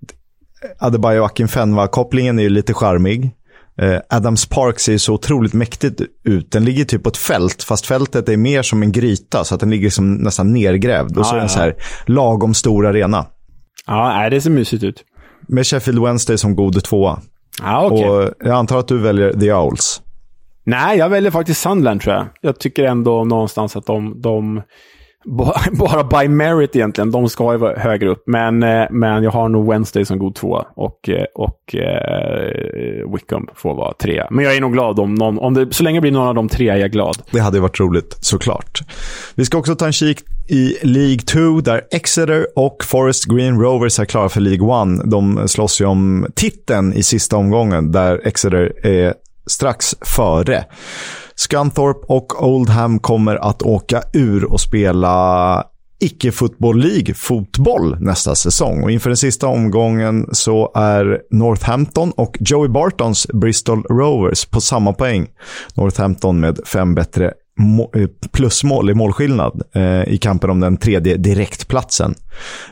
[0.79, 3.31] Adebayo Akinfenwa-kopplingen är ju lite charmig.
[3.81, 6.51] Eh, Adams Park ser så otroligt mäktigt ut.
[6.51, 9.59] Den ligger typ på ett fält, fast fältet är mer som en gryta, så att
[9.59, 11.17] den ligger som nästan nergrävd.
[11.17, 13.25] Och så är den så här lagom stor arena.
[13.87, 15.03] Ja, det ser mysigt ut.
[15.47, 17.19] Med Sheffield Wednesday som god tvåa.
[17.61, 18.05] Ja, okay.
[18.09, 20.01] Och jag antar att du väljer The Owls.
[20.65, 22.25] Nej, jag väljer faktiskt Sunderland tror jag.
[22.41, 24.61] Jag tycker ändå någonstans att de, de
[25.71, 27.11] bara by merit egentligen.
[27.11, 28.23] De ska ju vara högre upp.
[28.25, 30.65] Men, eh, men jag har nog Wednesday som god tvåa.
[30.75, 34.27] Och, eh, och eh, Wickham får vara trea.
[34.31, 36.35] Men jag är nog glad om någon, om det, så länge det blir någon av
[36.35, 37.17] de tre är jag glad.
[37.31, 38.81] Det hade varit roligt, såklart.
[39.35, 43.99] Vi ska också ta en kik i League 2 där Exeter och Forest Green Rovers
[43.99, 45.11] är klara för League 1.
[45.11, 49.13] De slåss ju om titeln i sista omgången där Exeter är
[49.47, 50.65] strax före.
[51.49, 55.63] Scunthorpe och Oldham kommer att åka ur och spela
[55.99, 58.83] icke-football League-fotboll nästa säsong.
[58.83, 64.93] Och inför den sista omgången så är Northampton och Joey Bartons Bristol Rovers på samma
[64.93, 65.27] poäng.
[65.73, 67.25] Northampton med fem bättre
[67.95, 72.15] eh, plusmål i målskillnad eh, i kampen om den tredje direktplatsen.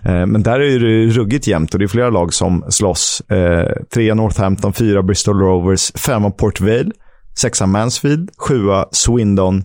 [0.01, 3.22] Eh, men där är det ruggigt jämnt och det är flera lag som slåss.
[3.30, 6.91] Eh, trea Northampton, fyra Bristol Rovers, femma Port Vale,
[7.36, 9.64] Sexa Mansfield, sjua Swindon.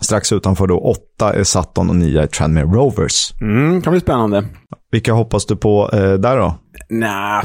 [0.00, 3.32] Strax utanför då åtta är Sutton och nia är Tranmere Rovers.
[3.40, 4.44] Mm, kan bli spännande.
[4.90, 6.58] Vilka hoppas du på eh, där då?
[6.88, 7.44] Nah,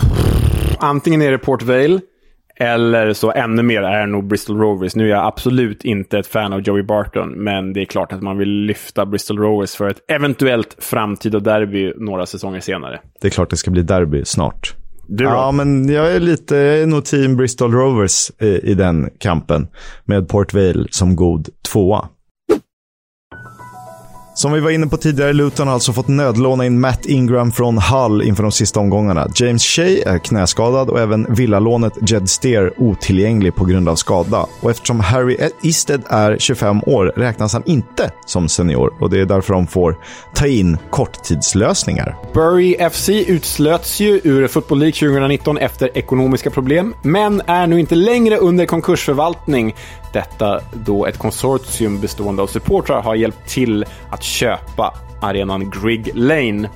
[0.80, 2.00] antingen är det Port Vale.
[2.62, 4.96] Eller så ännu mer är det nog Bristol Rovers.
[4.96, 8.22] Nu är jag absolut inte ett fan av Joey Barton, men det är klart att
[8.22, 13.00] man vill lyfta Bristol Rovers för ett eventuellt framtida derby några säsonger senare.
[13.22, 14.76] Det är klart det ska bli derby snart.
[15.10, 15.30] Du då?
[15.30, 19.68] Ja, men jag är lite, jag är nog team Bristol Rovers i, i den kampen.
[20.06, 22.08] Med Port Vale som god tvåa.
[24.40, 27.78] Som vi var inne på tidigare, Luton har alltså fått nödlåna in Matt Ingram från
[27.78, 29.28] Hull inför de sista omgångarna.
[29.36, 34.46] James Shea är knäskadad och även villalånet Jed Steer otillgänglig på grund av skada.
[34.62, 39.26] Och eftersom Harry Isted är 25 år räknas han inte som senior och det är
[39.26, 39.98] därför de får
[40.36, 42.16] ta in korttidslösningar.
[42.34, 47.96] Bury FC utslöts ju ur Football League 2019 efter ekonomiska problem, men är nu inte
[47.96, 49.76] längre under konkursförvaltning
[50.14, 56.70] detta då ett konsortium bestående av supportrar har hjälpt till att köpa arenan Grig Lane.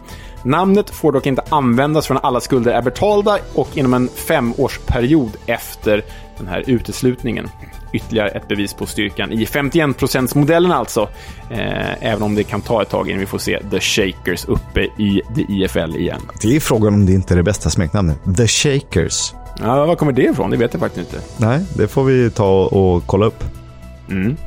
[0.43, 6.03] Namnet får dock inte användas förrän alla skulder är betalda och inom en femårsperiod efter
[6.37, 7.47] den här uteslutningen.
[7.93, 11.09] Ytterligare ett bevis på styrkan i 51%-modellen alltså.
[11.49, 14.81] Eh, även om det kan ta ett tag innan vi får se The Shakers uppe
[14.81, 16.21] i the IFL igen.
[16.41, 18.19] Det är frågan om det inte är det bästa smeknamnet.
[18.37, 19.33] The Shakers.
[19.59, 20.49] Ja, var kommer det ifrån?
[20.49, 21.25] Det vet jag faktiskt inte.
[21.37, 23.43] Nej, det får vi ta och kolla upp.
[24.09, 24.37] Mm.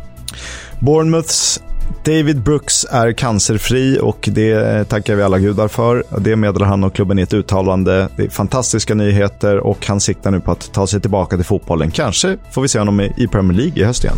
[0.78, 1.62] Bournemouths
[2.04, 6.04] David Brooks är cancerfri och det tackar vi alla gudar för.
[6.18, 8.08] Det meddelar han och klubben i ett uttalande.
[8.16, 11.90] Det är fantastiska nyheter och han siktar nu på att ta sig tillbaka till fotbollen.
[11.90, 14.16] Kanske får vi se honom i Premier League i höst igen.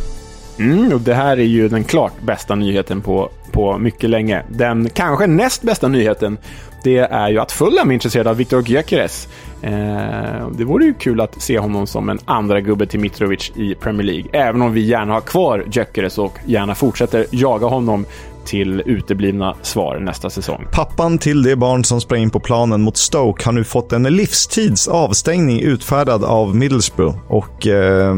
[0.58, 4.42] Mm, och det här är ju den klart bästa nyheten på, på mycket länge.
[4.48, 6.38] Den kanske näst bästa nyheten,
[6.84, 9.28] det är ju att Fulham är intresserad av Viktor Gyökeres.
[9.62, 13.74] Eh, det vore ju kul att se honom som en andra gubbe till Mitrovic i
[13.74, 14.24] Premier League.
[14.32, 18.06] Även om vi gärna har kvar Gyökeres och gärna fortsätter jaga honom
[18.48, 20.66] till uteblivna svar nästa säsong.
[20.72, 24.02] Pappan till det barn som sprang in på planen mot Stoke har nu fått en
[24.02, 27.18] livstids avstängning utfärdad av Middlesbrough.
[27.28, 28.14] Och eh,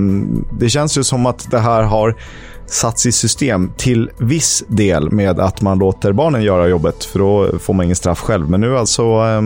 [0.59, 2.16] det känns ju som att det här har
[2.66, 7.59] satts i system till viss del med att man låter barnen göra jobbet, för då
[7.59, 8.51] får man ingen straff själv.
[8.51, 9.43] Men nu alltså eh,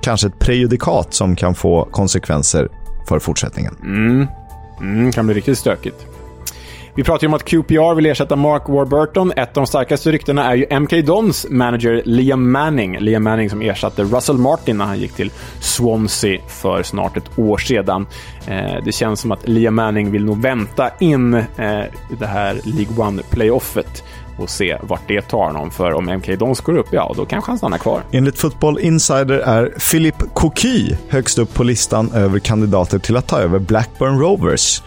[0.00, 2.68] kanske ett prejudikat som kan få konsekvenser
[3.08, 3.76] för fortsättningen.
[3.82, 4.26] Mm.
[4.80, 6.06] Mm, kan bli riktigt stökigt.
[6.96, 9.32] Vi pratar ju om att QPR vill ersätta Mark Warburton.
[9.32, 12.98] Ett av de starkaste ryktena är ju MK Dons manager Liam Manning.
[12.98, 15.30] Liam Manning som ersatte Russell Martin när han gick till
[15.60, 18.06] Swansea för snart ett år sedan.
[18.46, 21.44] Eh, det känns som att Liam Manning vill nog vänta in eh,
[22.18, 24.02] det här League One-playoffet
[24.38, 25.70] och se vart det tar honom.
[25.70, 28.02] För om MK Dons går upp, ja, då kanske han stannar kvar.
[28.12, 33.38] Enligt Football Insider är Philip Coquy högst upp på listan över kandidater till att ta
[33.38, 34.82] över Blackburn Rovers.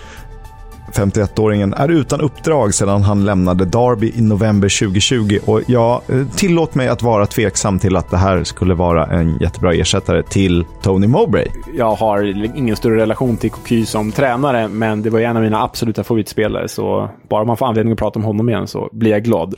[0.94, 6.76] 51-åringen är utan uppdrag sedan han lämnade Derby i november 2020 och jag eh, tillåt
[6.76, 11.08] mig att vara tveksam till att det här skulle vara en jättebra ersättare till Tony
[11.08, 11.48] Mowbray.
[11.78, 12.24] Jag har
[12.58, 16.68] ingen större relation till Cocu som tränare, men det var en av mina absoluta favoritspelare,
[16.68, 19.56] så bara man får anledning att prata om honom igen så blir jag glad.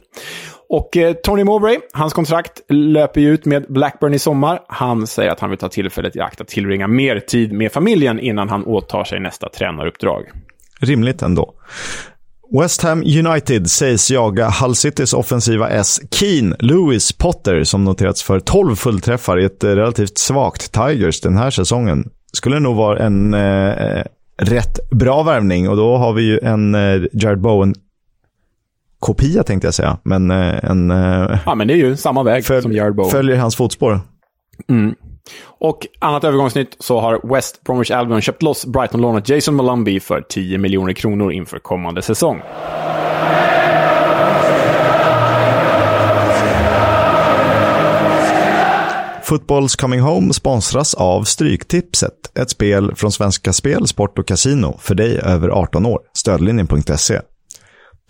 [0.70, 4.60] Och eh, Tony Mowbray, hans kontrakt löper ju ut med Blackburn i sommar.
[4.68, 8.20] Han säger att han vill ta tillfället i akt att tillbringa mer tid med familjen
[8.20, 10.24] innan han åtar sig nästa tränaruppdrag.
[10.82, 11.54] Rimligt ändå.
[12.60, 18.40] West Ham United sägs jaga Hull Citys offensiva S Keen Lewis Potter som noterats för
[18.40, 22.10] 12 fullträffar i ett relativt svagt Tigers den här säsongen.
[22.34, 24.04] Skulle nog vara en eh,
[24.38, 27.76] rätt bra värvning och då har vi ju en eh, Jared Bowen
[29.02, 30.92] kopia tänkte jag säga, men eh, en...
[30.92, 33.12] Eh, ja, men det är ju samma väg som Jared Bowen.
[33.12, 34.00] Följer hans fotspår.
[34.70, 34.96] Mm.
[35.43, 40.57] Och annat övergångsnytt så har West Bromwich Albion köpt loss Brighton-lånet Jason Malumbi för 10
[40.57, 42.41] miljoner kronor inför kommande säsong.
[49.24, 54.95] Footballs Coming Home sponsras av Stryktipset, ett spel från Svenska Spel, Sport och Casino för
[54.95, 55.99] dig över 18 år.
[56.13, 57.19] Stödlinjen.se.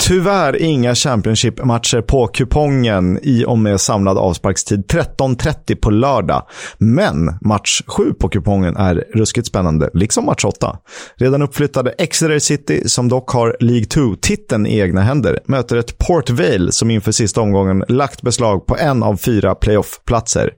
[0.08, 6.48] Tyvärr inga Championship-matcher på kupongen i och med samlad avsparkstid 13.30 på lördag.
[6.78, 10.78] Men match 7 på kupongen är ruskigt spännande, liksom match 8.
[11.16, 16.30] Redan uppflyttade Exeter City, som dock har League 2-titeln i egna händer, möter ett Port
[16.30, 20.50] Vale som inför sista omgången lagt beslag på en av fyra playoff-platser.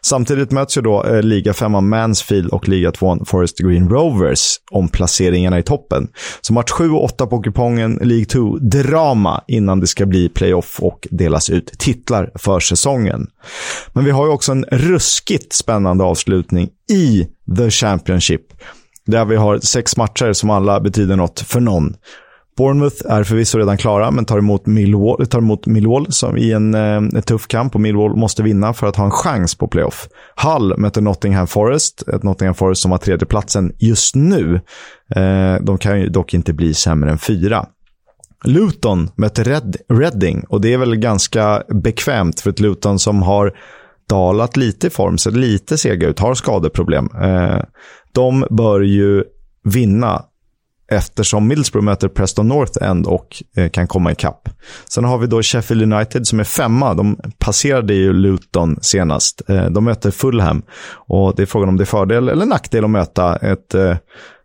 [0.00, 4.88] Samtidigt möts ju då eh, liga 5 Mansfield och liga 2 Forest Green Rovers om
[4.88, 6.08] placeringarna i toppen.
[6.40, 10.80] Så match 7 och 8 på kupongen League 2 drama innan det ska bli playoff
[10.80, 13.26] och delas ut titlar för säsongen.
[13.92, 18.42] Men vi har ju också en ruskigt spännande avslutning i The Championship.
[19.06, 21.94] Där vi har sex matcher som alla betyder något för någon.
[22.56, 26.74] Bournemouth är förvisso redan klara, men tar emot Millwall, tar emot Millwall som i en,
[26.74, 30.08] eh, en tuff kamp och Millwall måste vinna för att ha en chans på playoff.
[30.36, 34.60] Hull möter Nottingham Forest, ett Nottingham Forest som har tredjeplatsen just nu.
[35.16, 37.66] Eh, de kan ju dock inte bli sämre än fyra.
[38.44, 43.52] Luton möter Red Reading och det är väl ganska bekvämt för ett Luton som har
[44.08, 47.08] dalat lite i form, ser lite sega ut, har skadeproblem.
[47.22, 47.62] Eh,
[48.12, 49.24] de bör ju
[49.64, 50.22] vinna
[50.96, 54.48] eftersom Middlesbrough möter Preston North End och eh, kan komma ikapp.
[54.88, 56.94] Sen har vi då Sheffield United som är femma.
[56.94, 59.42] De passerade ju Luton senast.
[59.48, 60.62] Eh, de möter Fulham
[60.94, 63.96] och det är frågan om det är fördel eller nackdel att möta ett eh,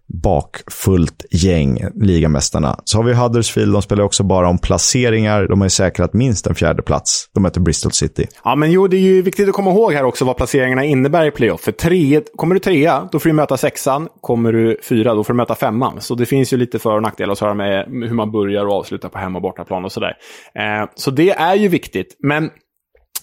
[0.07, 2.79] bakfullt gäng, ligamästarna.
[2.83, 5.47] Så har vi Huddersfield, de spelar också bara om placeringar.
[5.47, 7.29] De har ju säkrat minst en fjärde plats.
[7.33, 8.27] De möter Bristol City.
[8.43, 11.25] Ja, men jo, det är ju viktigt att komma ihåg här också vad placeringarna innebär
[11.25, 11.61] i playoff.
[11.61, 14.07] För tre, kommer du trea, då får du möta sexan.
[14.21, 16.01] Kommer du fyra, då får du möta femman.
[16.01, 18.73] Så det finns ju lite för och nackdelar att höra med hur man börjar och
[18.73, 20.13] avslutar på hem och bortaplan och sådär.
[20.55, 22.17] Eh, så det är ju viktigt.
[22.23, 22.49] Men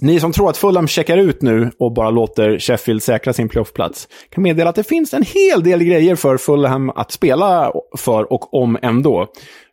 [0.01, 4.09] ni som tror att Fulham checkar ut nu och bara låter Sheffield säkra sin playoffplats
[4.29, 8.55] kan meddela att det finns en hel del grejer för Fulham att spela för och
[8.55, 9.27] om ändå.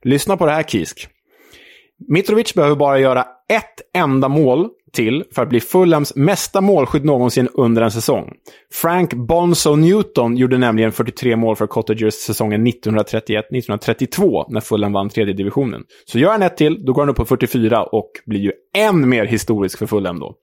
[0.03, 1.07] Lyssna på det här, Kisk.
[2.11, 7.47] Mitrovic behöver bara göra ett enda mål till för att bli Fulhams mesta målskytt någonsin
[7.53, 8.33] under en säsong.
[8.73, 15.33] Frank Bonzo Newton gjorde nämligen 43 mål för Cottagers säsongen 1931-1932 när Fulham vann tredje
[15.33, 15.83] divisionen.
[16.05, 19.09] Så gör han ett till, då går han upp på 44 och blir ju än
[19.09, 20.35] mer historisk för Fulham då.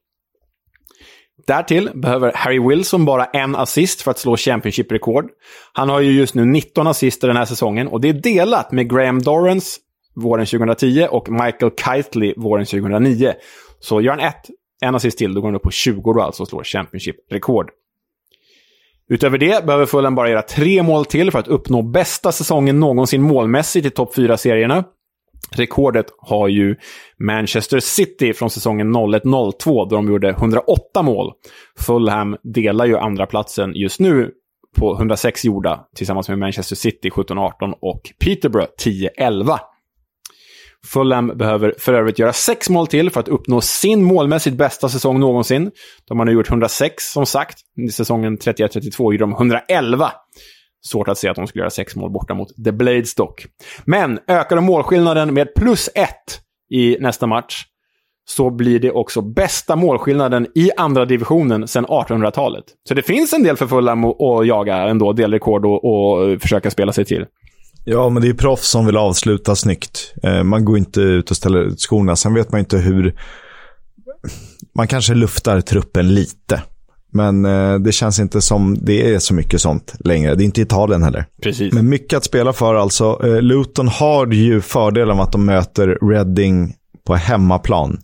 [1.46, 5.30] Därtill behöver Harry Wilson bara en assist för att slå Championship-rekord.
[5.72, 8.90] Han har ju just nu 19 assister den här säsongen och det är delat med
[8.90, 9.80] Graham Dorrance
[10.22, 13.32] våren 2010 och Michael Keitley våren 2009.
[13.80, 14.46] Så gör han ett,
[14.82, 17.70] en assist till, då går han upp på 20 då alltså och slår Championship-rekord.
[19.10, 23.22] Utöver det behöver Fulham bara göra tre mål till för att uppnå bästa säsongen någonsin
[23.22, 24.84] målmässigt i topp 4-serierna.
[25.50, 26.76] Rekordet har ju
[27.18, 31.32] Manchester City från säsongen 01-02 då de gjorde 108 mål.
[31.78, 34.30] Fulham delar ju andra platsen just nu
[34.76, 38.70] på 106 gjorda tillsammans med Manchester City 17-18 och Peterborough
[39.18, 39.58] 10-11.
[40.86, 45.20] Fulham behöver för övrigt göra sex mål till för att uppnå sin målmässigt bästa säsong
[45.20, 45.70] någonsin.
[46.08, 47.58] De har nu gjort 106, som sagt.
[47.88, 50.12] I säsongen 31-32 gjorde de 111.
[50.86, 53.46] Svårt att se att de skulle göra sex mål borta mot The Blades dock.
[53.84, 57.64] Men ökar de målskillnaden med plus ett i nästa match
[58.28, 62.64] så blir det också bästa målskillnaden i andra divisionen sedan 1800-talet.
[62.88, 66.92] Så det finns en del för Fulham att jaga ändå, delrekord och, och försöka spela
[66.92, 67.26] sig till.
[67.84, 70.14] Ja, men det är proffs som vill avsluta snyggt.
[70.22, 72.16] Eh, man går inte ut och ställer ut skorna.
[72.16, 73.14] Sen vet man inte hur...
[74.74, 76.62] Man kanske luftar truppen lite.
[77.12, 80.34] Men eh, det känns inte som det är så mycket sånt längre.
[80.34, 81.26] Det är inte Italien heller.
[81.42, 81.72] Precis.
[81.72, 83.20] Men mycket att spela för alltså.
[83.24, 86.74] Eh, Luton har ju fördelen av att de möter Reading
[87.06, 88.00] på hemmaplan.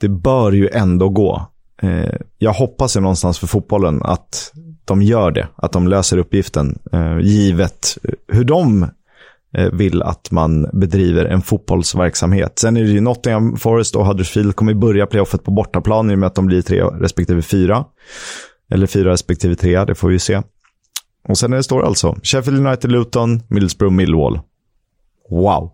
[0.00, 1.46] Det bör ju ändå gå.
[2.38, 4.52] Jag hoppas ju någonstans för fotbollen att
[4.84, 5.48] de gör det.
[5.56, 6.78] Att de löser uppgiften.
[7.22, 7.98] Givet
[8.28, 8.90] hur de
[9.54, 12.58] Eh, vill att man bedriver en fotbollsverksamhet.
[12.58, 16.18] Sen är det ju Nottingham Forest och Huddersfield kommer börja playoffet på bortaplan i och
[16.18, 17.84] med att de blir tre respektive fyra.
[18.70, 20.42] Eller fyra respektive tre, det får vi ju se.
[21.28, 24.40] Och sen är det står alltså Sheffield United, Luton, Middlesbrough, Millwall.
[25.30, 25.70] Wow.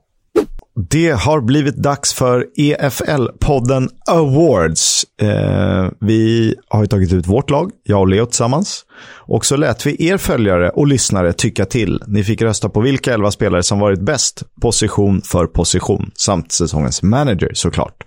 [0.81, 5.05] Det har blivit dags för EFL-podden Awards.
[5.22, 8.85] Eh, vi har ju tagit ut vårt lag, jag och Leo tillsammans.
[9.16, 12.03] Och så lät vi er följare och lyssnare tycka till.
[12.07, 17.03] Ni fick rösta på vilka elva spelare som varit bäst position för position, samt säsongens
[17.03, 18.05] manager såklart.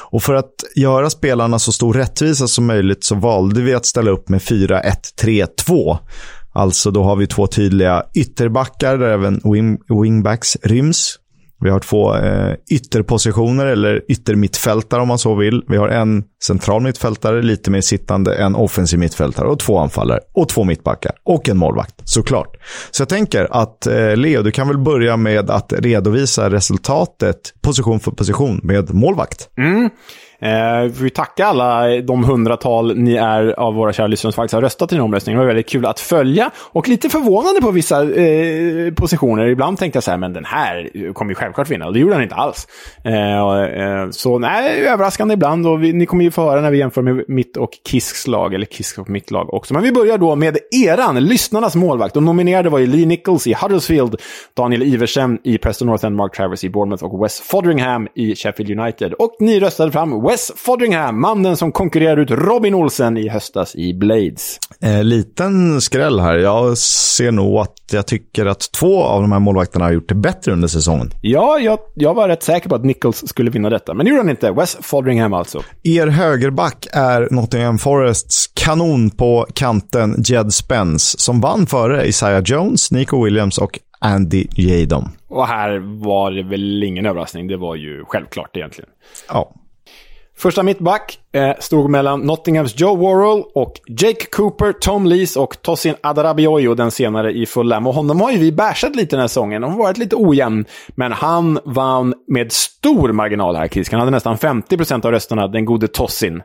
[0.00, 4.10] Och för att göra spelarna så stor rättvisa som möjligt så valde vi att ställa
[4.10, 5.98] upp med 4-1-3-2.
[6.52, 11.18] Alltså då har vi två tydliga ytterbackar där även wing wingbacks ryms.
[11.64, 15.64] Vi har två eh, ytterpositioner, eller yttermittfältare om man så vill.
[15.68, 20.20] Vi har en central mittfältare, lite mer sittande, en offensiv mittfältare och två anfallare.
[20.34, 21.12] Och två mittbackar.
[21.24, 22.56] Och en målvakt, såklart.
[22.90, 28.00] Så jag tänker att eh, Leo, du kan väl börja med att redovisa resultatet position
[28.00, 29.48] för position med målvakt.
[29.58, 29.90] Mm.
[30.38, 34.54] Eh, vi får tacka alla de hundratal ni är av våra kära lyssnare som faktiskt
[34.54, 35.38] har röstat i den omröstningen.
[35.38, 39.46] Det var väldigt kul att följa och lite förvånande på vissa eh, positioner.
[39.46, 41.86] Ibland tänkte jag så här, men den här kommer ju självklart vinna.
[41.86, 42.68] Och det gjorde den inte alls.
[43.04, 45.66] Eh, eh, så nej, överraskande ibland.
[45.66, 48.54] Och vi, ni kommer ju få höra när vi jämför med mitt och Kisks lag,
[48.54, 49.74] eller Kisk och mitt lag också.
[49.74, 52.14] Men vi börjar då med eran, lyssnarnas målvakt.
[52.14, 54.16] De nominerade var ju Lee Nichols i Huddersfield,
[54.56, 58.80] Daniel Iversen i Preston North End, Mark Travers i Bournemouth och Wes Fodringham i Sheffield
[58.80, 59.12] United.
[59.12, 63.94] Och ni röstade fram Wes Fodringham, mannen som konkurrerade ut Robin Olsen i höstas i
[63.94, 64.58] Blades.
[64.82, 66.38] Eh, liten skräll här.
[66.38, 70.14] Jag ser nog att jag tycker att två av de här målvakterna har gjort det
[70.14, 71.10] bättre under säsongen.
[71.22, 74.22] Ja, jag, jag var rätt säker på att Nichols skulle vinna detta, men det gjorde
[74.22, 74.50] han inte.
[74.50, 75.62] Wes Fodringham alltså.
[75.82, 82.92] Er högerback är Nottingham Forests kanon på kanten Jed Spence, som vann före Isaiah Jones,
[82.92, 85.08] Nico Williams och Andy Jadon.
[85.28, 87.48] Och här var det väl ingen överraskning.
[87.48, 88.90] Det var ju självklart egentligen.
[89.28, 89.54] Ja.
[90.36, 95.94] Första mittback eh, stod mellan Nottinghams Joe Worrell och Jake Cooper, Tom Lees och Tosin
[96.00, 97.86] Adarabioyo, den senare i Fulham.
[97.86, 99.62] Och honom har ju vi bärsat lite den här säsongen.
[99.62, 100.64] Han har varit lite ojämn,
[100.94, 103.90] men han vann med stor marginal här, Chris.
[103.90, 106.42] Han hade nästan 50% av rösterna, den gode Tossin.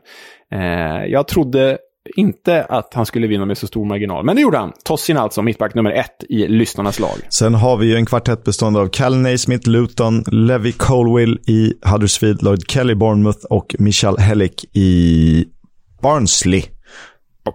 [0.52, 1.78] Eh, jag trodde
[2.16, 4.24] inte att han skulle vinna med så stor marginal.
[4.24, 4.72] Men det gjorde han.
[4.84, 7.16] Tossin alltså, mittback nummer ett i lyssnarnas lag.
[7.28, 12.42] Sen har vi ju en kvartett bestående av Cal Naismith, Luton, Levi Colwill i Huddersfield,
[12.42, 15.44] Lloyd Kelly, Bournemouth och Michal Hellick i
[16.02, 16.62] Barnsley.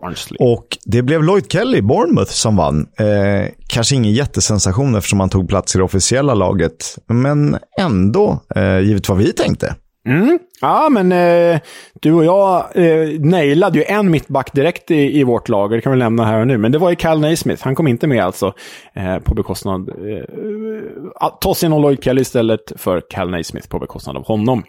[0.01, 0.37] Barnsley.
[0.39, 2.87] Och det blev Lloyd Kelly, Bournemouth, som vann.
[2.99, 8.79] Eh, kanske ingen jättesensation eftersom han tog plats i det officiella laget, men ändå, eh,
[8.79, 9.75] givet vad vi tänkte.
[10.05, 10.39] Mm.
[10.61, 11.59] Ja, men eh,
[11.93, 15.71] du och jag eh, nailade ju en mittback direkt i, i vårt lag.
[15.71, 16.57] Det kan vi lämna här och nu.
[16.57, 17.63] Men det var ju Cal Naismith.
[17.63, 18.53] Han kom inte med alltså
[18.93, 19.89] eh, på bekostnad...
[19.89, 20.23] Eh,
[21.15, 24.63] ah, Tossin och Lloyd Kelly istället för Cal Naismith på bekostnad av honom.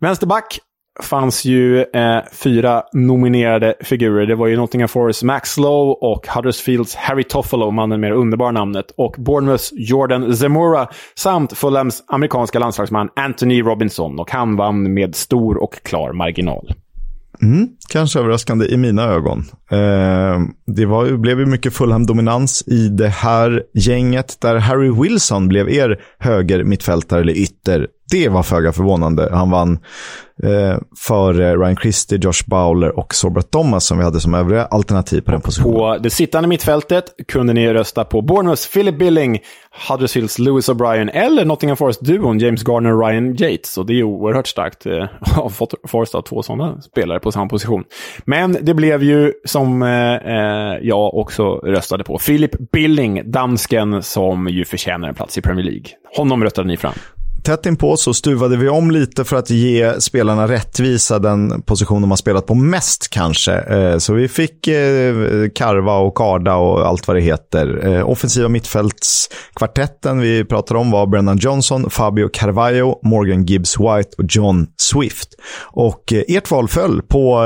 [0.00, 0.60] Vänsterback
[1.02, 4.26] fanns ju eh, fyra nominerade figurer.
[4.26, 8.50] Det var ju Nottingham Forest Max Lowe och Huddersfields Harry Toffolo, mannen med det underbara
[8.50, 14.18] namnet, och Bournemouths Jordan Zemura samt Fulhams amerikanska landslagsman Anthony Robinson.
[14.18, 16.74] Och han vann med stor och klar marginal.
[17.42, 19.38] Mm, kanske överraskande i mina ögon.
[19.70, 25.68] Eh, det var, blev ju mycket Fulham-dominans i det här gänget där Harry Wilson blev
[25.68, 27.86] er höger mittfältare eller ytter.
[28.14, 29.28] Det var föga förvånande.
[29.32, 29.78] Han vann
[30.42, 35.20] eh, för Ryan Christie, Josh Bowler och Sorbert Thomas som vi hade som övriga alternativ
[35.20, 35.76] på den positionen.
[35.76, 39.38] På det sittande mittfältet kunde ni rösta på Bournemouths Philip Billing,
[39.88, 43.78] Huddersfields Lewis O'Brien eller Nottingham Forest-duon James Garner och Ryan Yates.
[43.78, 45.06] Och det är oerhört starkt eh,
[45.38, 45.52] av
[45.88, 47.84] Forest att två sådana spelare på samma position.
[48.24, 52.18] Men det blev ju som eh, eh, jag också röstade på.
[52.18, 55.86] Philip Billing, dansken som ju förtjänar en plats i Premier League.
[56.16, 56.94] Honom röstade ni fram
[57.44, 62.10] tätt inpå så stuvade vi om lite för att ge spelarna rättvisa den position de
[62.10, 63.54] har spelat på mest kanske.
[63.54, 65.14] Eh, så vi fick eh,
[65.54, 67.86] Karva och Karda och allt vad det heter.
[67.86, 74.24] Eh, offensiva mittfältskvartetten vi pratade om var Brennan Johnson, Fabio Carvalho, Morgan Gibbs White och
[74.28, 75.28] John Swift.
[75.62, 77.44] Och ert val föll på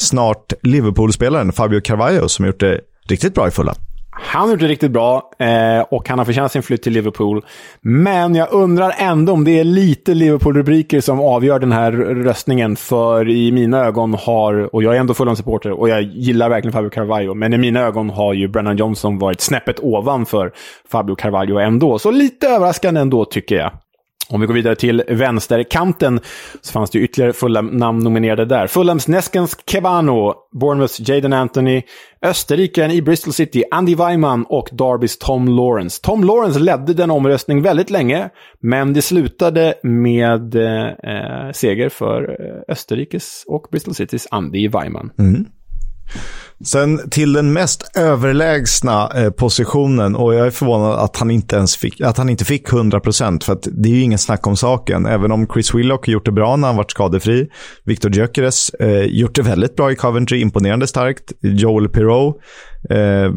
[0.00, 3.74] snart Liverpool-spelaren Fabio Carvalho som gjort det riktigt bra i fulla.
[4.22, 7.44] Han har gjort det riktigt bra eh, och han har förtjänat sin flytt till Liverpool.
[7.80, 12.76] Men jag undrar ändå om det är lite Liverpool-rubriker som avgör den här röstningen.
[12.76, 16.90] För i mina ögon har, och jag är ändå Fulham-supporter och jag gillar verkligen Fabio
[16.90, 20.52] Carvalho, men i mina ögon har ju Brennan Johnson varit snäppet ovanför
[20.88, 21.98] Fabio Carvalho ändå.
[21.98, 23.70] Så lite överraskande ändå tycker jag.
[24.30, 26.20] Om vi går vidare till vänsterkanten
[26.60, 28.66] så fanns det ytterligare fulla namn nominerade där.
[28.66, 31.82] Fulhams Neskens Kebano, Bournemouths Jaden Anthony,
[32.22, 36.00] Österrikaren i Bristol City Andy Weimann och Darbys Tom Lawrence.
[36.02, 42.22] Tom Lawrence ledde den omröstning väldigt länge, men det slutade med eh, eh seger för
[42.22, 45.10] eh, Österrikes och Bristol Citys Andy Weimann.
[45.18, 45.46] Mm.
[46.64, 51.76] Sen till den mest överlägsna eh, positionen och jag är förvånad att han inte ens
[51.76, 55.06] fick, att han inte fick 100% för att det är ju ingen snack om saken.
[55.06, 57.48] Även om Chris Willock gjort det bra när han varit skadefri.
[57.84, 61.32] Victor Gyökeres eh, gjort det väldigt bra i Coventry, imponerande starkt.
[61.40, 62.28] Joel Pirou
[62.90, 63.32] eh,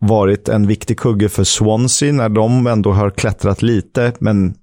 [0.00, 4.54] varit en viktig kugge för Swansea när de ändå har klättrat lite, men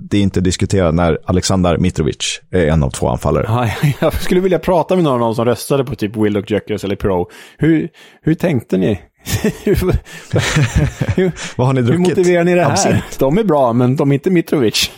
[0.00, 3.44] det är inte diskuterat när Alexander Mitrovic är en av två anfallare.
[3.48, 6.84] Ja, jag skulle vilja prata med någon av dem som röstade på typ Willock Jöckers
[6.84, 7.30] eller Pro.
[7.58, 7.88] Hur,
[8.22, 9.00] hur tänkte ni?
[9.64, 9.78] hur,
[11.56, 12.06] Vad har ni druckit?
[12.06, 12.70] Hur motiverar ni det här?
[12.70, 13.18] Absint.
[13.18, 14.90] De är bra, men de är inte Mitrovic.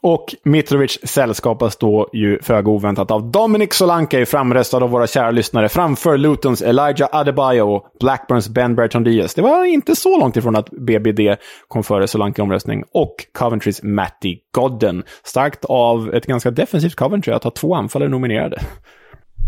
[0.00, 5.68] Och Mitrovic sällskapas då ju föga oväntat av Dominic Solanke, framröstad av våra kära lyssnare,
[5.68, 9.34] framför Lutons Elijah Adebayo och Blackburns Ben Bertrand Diaz.
[9.34, 11.20] Det var inte så långt ifrån att BBD
[11.68, 12.84] kom före Solanke-omröstning.
[12.92, 15.02] Och Coventrys Matty Godden.
[15.24, 18.60] Starkt av ett ganska defensivt Coventry att ha två anfallare nominerade.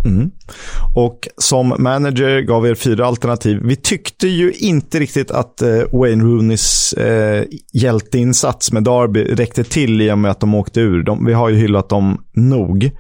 [0.05, 0.31] Mm.
[0.95, 3.61] Och som manager gav er fyra alternativ.
[3.63, 10.01] Vi tyckte ju inte riktigt att eh, Wayne Rooneys eh, hjälteinsats med Derby räckte till
[10.01, 11.03] i och med att de åkte ur.
[11.03, 12.91] De, vi har ju hyllat dem nog.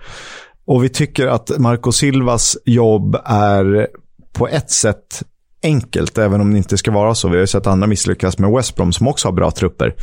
[0.64, 3.88] Och vi tycker att Marco Silvas jobb är
[4.32, 5.22] på ett sätt
[5.62, 7.28] enkelt, även om det inte ska vara så.
[7.28, 9.94] Vi har ju sett andra misslyckas med West Brom som också har bra trupper.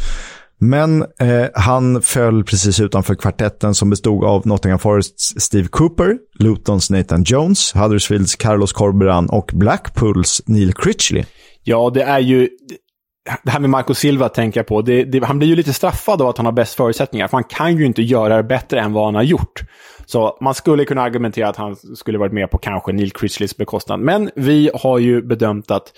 [0.59, 6.89] Men eh, han föll precis utanför kvartetten som bestod av Nottingham Forests Steve Cooper, Lutons
[6.89, 11.23] Nathan Jones, Huddersfields Carlos Corberan och Blackpools Neil Critchley.
[11.63, 12.49] Ja, det är ju...
[13.43, 14.81] Det här med Marco Silva tänker jag på.
[14.81, 17.27] Det, det, han blir ju lite straffad av att han har bäst förutsättningar.
[17.27, 19.63] För han kan ju inte göra det bättre än vad han har gjort.
[20.05, 23.99] Så man skulle kunna argumentera att han skulle varit med på kanske Neil Critchleys bekostnad.
[23.99, 25.93] Men vi har ju bedömt att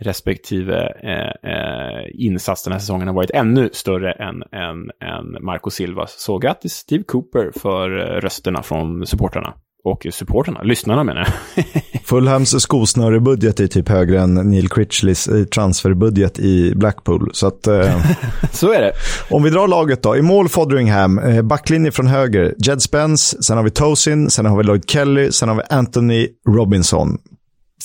[0.00, 5.70] respektive eh, eh, insats den här säsongen har varit ännu större än, än, än Marco
[5.70, 6.14] Silvas.
[6.18, 9.54] Så grattis Steve Cooper för eh, rösterna från supporterna.
[9.86, 11.64] Och supporterna, lyssnarna menar jag.
[12.04, 17.30] Fulhams skosnörebudget är typ högre än Neil Critchleys transferbudget i Blackpool.
[17.32, 18.06] Så, att, eh,
[18.52, 18.92] så är det.
[19.30, 20.16] Om vi drar laget då.
[20.16, 22.54] I mål Fodringham, eh, backlinje från höger.
[22.58, 26.28] Jed Spence, sen har vi Tosin, sen har vi Lloyd Kelly, sen har vi Anthony
[26.48, 27.18] Robinson.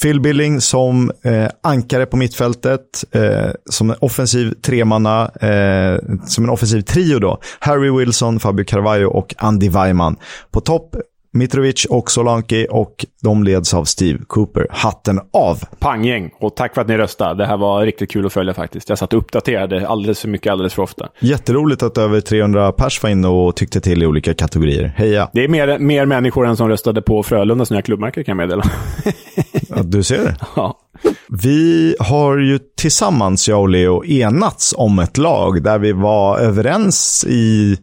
[0.02, 6.50] Phil Billing som eh, ankare på mittfältet, eh, som en offensiv tremanna, eh, som en
[6.50, 7.40] offensiv trio då.
[7.60, 10.16] Harry Wilson, Fabio Carvalho och Andy Weimann.
[10.52, 10.96] På topp
[11.40, 14.68] Mitrovic och Solanki och de leds av Steve Cooper.
[14.70, 15.64] Hatten av!
[15.80, 16.32] Panggäng!
[16.40, 17.44] Och tack för att ni röstade.
[17.44, 18.90] Det här var riktigt kul att följa faktiskt.
[18.90, 21.10] Jag satt och uppdaterade alldeles för mycket, alldeles för ofta.
[21.20, 24.94] Jätteroligt att över 300 pers var inne och tyckte till i olika kategorier.
[24.98, 25.30] Heja!
[25.34, 28.64] Det är mer, mer människor än som röstade på Frölundas nya klubbmärke kan jag meddela.
[29.70, 30.36] ja, du ser det.
[30.56, 30.80] Ja.
[31.44, 37.26] Vi har ju tillsammans, jag och Leo, enats om ett lag där vi var överens
[37.28, 37.78] i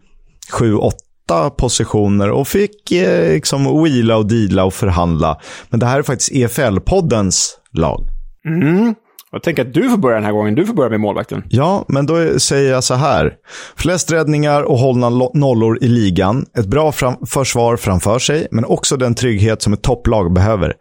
[0.52, 5.40] sju, åtta åtta positioner och fick eh, liksom wheela och deala och förhandla.
[5.68, 8.00] Men det här är faktiskt EFL-poddens lag.
[8.48, 8.94] Mm.
[9.32, 10.54] Jag tänker att du får börja den här gången.
[10.54, 11.42] Du får börja med målvakten.
[11.48, 13.34] Ja, men då säger jag så här.
[13.76, 16.46] Flest räddningar och hållna nollor i ligan.
[16.58, 20.72] Ett bra fram försvar framför sig, men också den trygghet som ett topplag behöver.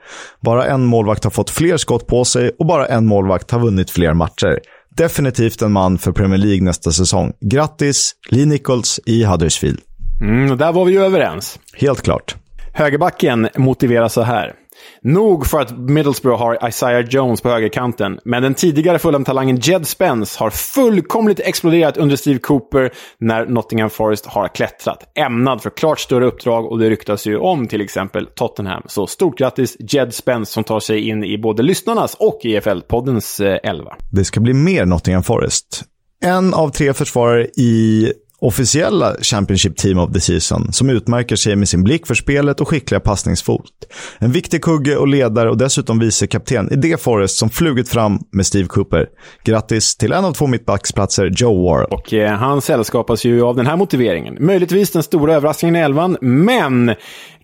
[0.42, 3.92] Bara en målvakt har fått fler skott på sig och bara en målvakt har vunnit
[3.92, 4.60] fler matcher.
[4.98, 7.34] Definitivt en man för Premier League nästa säsong.
[7.42, 9.80] Grattis, Lee Nichols i Huddersfield.
[10.22, 11.60] Mm, där var vi ju överens.
[11.74, 12.36] Helt klart.
[12.74, 14.54] Högerbacken motiveras så här.
[15.02, 20.40] Nog för att Middlesbrough har Isaiah Jones på högerkanten, men den tidigare Fulham-talangen Jed Spence
[20.40, 25.12] har fullkomligt exploderat under Steve Cooper när Nottingham Forest har klättrat.
[25.16, 28.84] Ämnad för klart större uppdrag och det ryktas ju om till exempel Tottenham.
[28.88, 33.60] Så stort grattis Jed Spence som tar sig in i både lyssnarnas och EFL-poddens eh,
[33.64, 33.96] elva.
[34.12, 35.84] Det ska bli mer Nottingham Forest.
[36.24, 41.70] En av tre försvarare i officiella Championship Team of the Season, som utmärker sig med
[41.70, 43.72] sin blick för spelet och skickliga passningsfot.
[44.20, 48.20] En viktig kugge och ledare och dessutom vice kapten i det Forest som flugit fram
[48.32, 49.08] med Steve Cooper.
[49.44, 51.88] Grattis till en av två mittbacksplatser, Joe Warren.
[51.92, 54.38] Och eh, han sällskapas ju av den här motiveringen.
[54.40, 56.96] Möjligtvis den stora överraskningen i elvan, men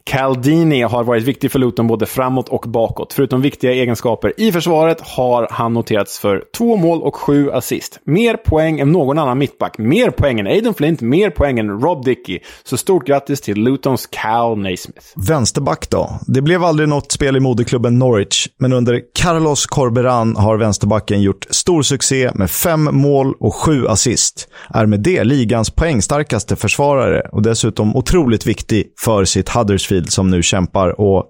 [0.03, 3.13] Caldini har varit viktig för Luton både framåt och bakåt.
[3.13, 7.99] Förutom viktiga egenskaper i försvaret har han noterats för två mål och sju assist.
[8.03, 9.77] Mer poäng än någon annan mittback.
[9.77, 12.39] Mer poäng än Aiden Flint, mer poäng än Rob Dickey.
[12.63, 15.05] Så stort grattis till Lutons Cal Naismith.
[15.15, 16.19] Vänsterback då?
[16.27, 21.47] Det blev aldrig något spel i moderklubben Norwich, men under Carlos Corberan har vänsterbacken gjort
[21.49, 24.47] stor succé med fem mål och sju assist.
[24.69, 30.29] Är med det ligans poängstarkaste försvarare och dessutom otroligt viktig för sitt Huddersfield Huddersfield som
[30.29, 31.25] nu kämpar och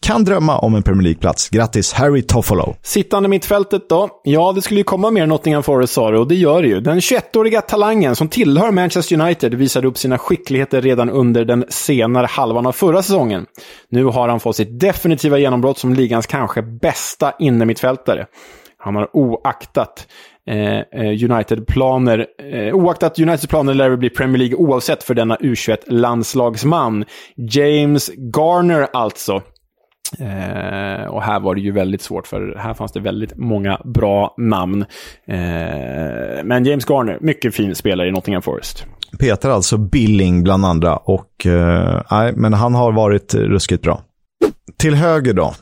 [0.00, 1.48] kan drömma om en Premier League-plats.
[1.50, 2.74] Grattis Harry Toffolo.
[2.82, 4.08] Sittande mittfältet då?
[4.24, 6.80] Ja, det skulle ju komma mer Nottingham Forest sa du och det gör det ju.
[6.80, 12.26] Den 21-åriga talangen som tillhör Manchester United visade upp sina skickligheter redan under den senare
[12.26, 13.46] halvan av förra säsongen.
[13.90, 18.26] Nu har han fått sitt definitiva genombrott som ligans kanske bästa innermittfältare.
[18.78, 20.06] Han har oaktat
[20.50, 25.36] Eh, eh, United-planer, eh, oaktat Uniteds planer lär det bli Premier League oavsett för denna
[25.36, 27.04] U21-landslagsman.
[27.36, 29.42] James Garner alltså.
[30.18, 34.34] Eh, och här var det ju väldigt svårt, för här fanns det väldigt många bra
[34.38, 34.84] namn.
[35.28, 38.86] Eh, men James Garner, mycket fin spelare i Nottingham Forest.
[39.18, 44.00] Petar alltså Billing bland andra och eh, nej, men han har varit ruskigt bra.
[44.78, 45.54] Till höger då,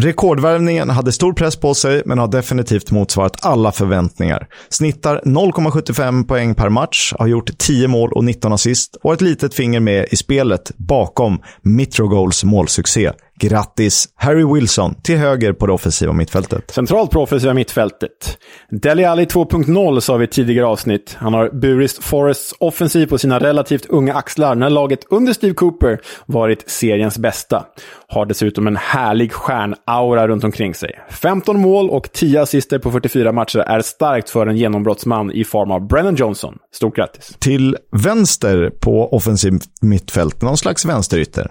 [0.00, 4.46] Rekordvärvningen hade stor press på sig, men har definitivt motsvarat alla förväntningar.
[4.68, 9.20] Snittar 0,75 poäng per match, har gjort 10 mål och 19 assist och har ett
[9.20, 13.12] litet finger med i spelet bakom Mitrogols målsuccé.
[13.48, 16.70] Grattis Harry Wilson till höger på det offensiva mittfältet.
[16.70, 18.38] Centralt på offensiva mittfältet.
[18.70, 21.16] Deli Alli 2.0 sa vi i tidigare avsnitt.
[21.18, 26.00] Han har burit Forests offensiv på sina relativt unga axlar när laget under Steve Cooper
[26.26, 27.64] varit seriens bästa.
[28.08, 30.90] Har dessutom en härlig stjärnaura runt omkring sig.
[31.10, 35.70] 15 mål och 10 assister på 44 matcher är starkt för en genombrottsman i form
[35.70, 36.58] av Brennan Johnson.
[36.74, 37.36] Stort grattis!
[37.38, 41.50] Till vänster på offensivt mittfält, någon slags vänsterytter.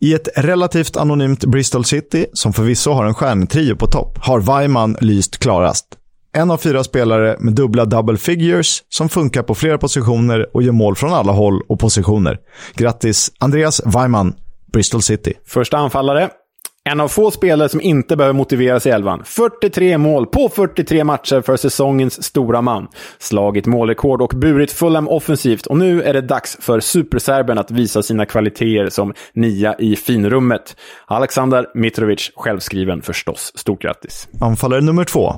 [0.00, 4.96] I ett relativt anonymt Bristol City, som förvisso har en stjärntrio på topp, har Weimann
[5.00, 5.86] lyst klarast.
[6.36, 10.72] En av fyra spelare med dubbla double figures som funkar på flera positioner och gör
[10.72, 12.38] mål från alla håll och positioner.
[12.74, 14.34] Grattis Andreas Weimann,
[14.72, 15.32] Bristol City.
[15.46, 16.30] Första anfallare,
[16.90, 19.22] en av få spelare som inte behöver motiveras i elvan.
[19.24, 22.88] 43 mål på 43 matcher för säsongens stora man.
[23.18, 28.02] Slagit målrekord och burit Fulham offensivt och nu är det dags för superserben att visa
[28.02, 30.76] sina kvaliteter som nia i finrummet.
[31.06, 33.52] Alexander Mitrovic, självskriven förstås.
[33.54, 34.28] Stort grattis!
[34.40, 35.34] Anfallare nummer två.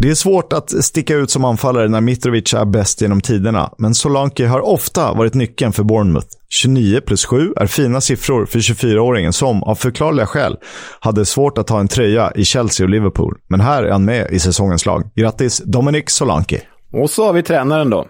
[0.00, 3.94] Det är svårt att sticka ut som anfallare när Mitrovic är bäst genom tiderna, men
[3.94, 6.28] Solanke har ofta varit nyckeln för Bournemouth.
[6.52, 10.56] 29 plus 7 är fina siffror för 24-åringen som, av förklarliga skäl,
[11.00, 13.38] hade svårt att ta en tröja i Chelsea och Liverpool.
[13.48, 15.10] Men här är han med i säsongens lag.
[15.14, 16.62] Grattis Dominic Solanke.
[16.92, 18.06] Och så har vi tränaren då.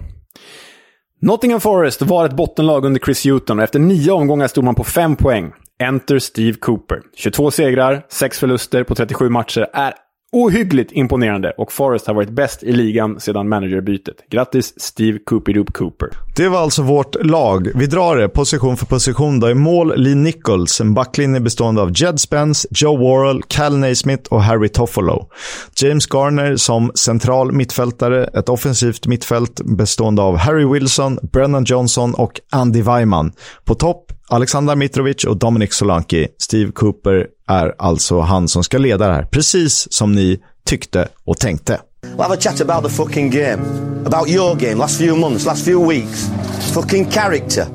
[1.21, 4.85] Nottingham Forest var ett bottenlag under Chris Hewton, och efter nio omgångar stod man på
[4.85, 5.53] fem poäng.
[5.83, 7.01] Enter Steve Cooper.
[7.17, 9.95] 22 segrar, 6 förluster på 37 matcher är
[10.35, 14.17] Ohyggligt imponerande och Forrest har varit bäst i ligan sedan managerbytet.
[14.31, 16.09] Grattis Steve Coopidoop Cooper.
[16.37, 17.69] Det var alltså vårt lag.
[17.75, 19.41] Vi drar det position för position.
[19.41, 19.51] Då.
[19.51, 24.43] I mål Lee Nichols, en backlinje bestående av Jed Spence, Joe Worrell, Cal Naismith och
[24.43, 25.29] Harry Toffolo.
[25.77, 32.41] James Garner som central mittfältare, ett offensivt mittfält bestående av Harry Wilson, Brennan Johnson och
[32.51, 33.33] Andy Weiman.
[33.65, 36.29] På topp Alexander Mitrovic och Dominic Solanki.
[36.39, 41.39] Steve Cooper är alltså han som ska leda det här, precis som ni tyckte och
[41.39, 41.81] tänkte.
[42.03, 43.63] We'll have a chat about the fucking game.
[44.07, 46.31] About your game, last few months, last few weeks.
[46.75, 47.67] Fucking character.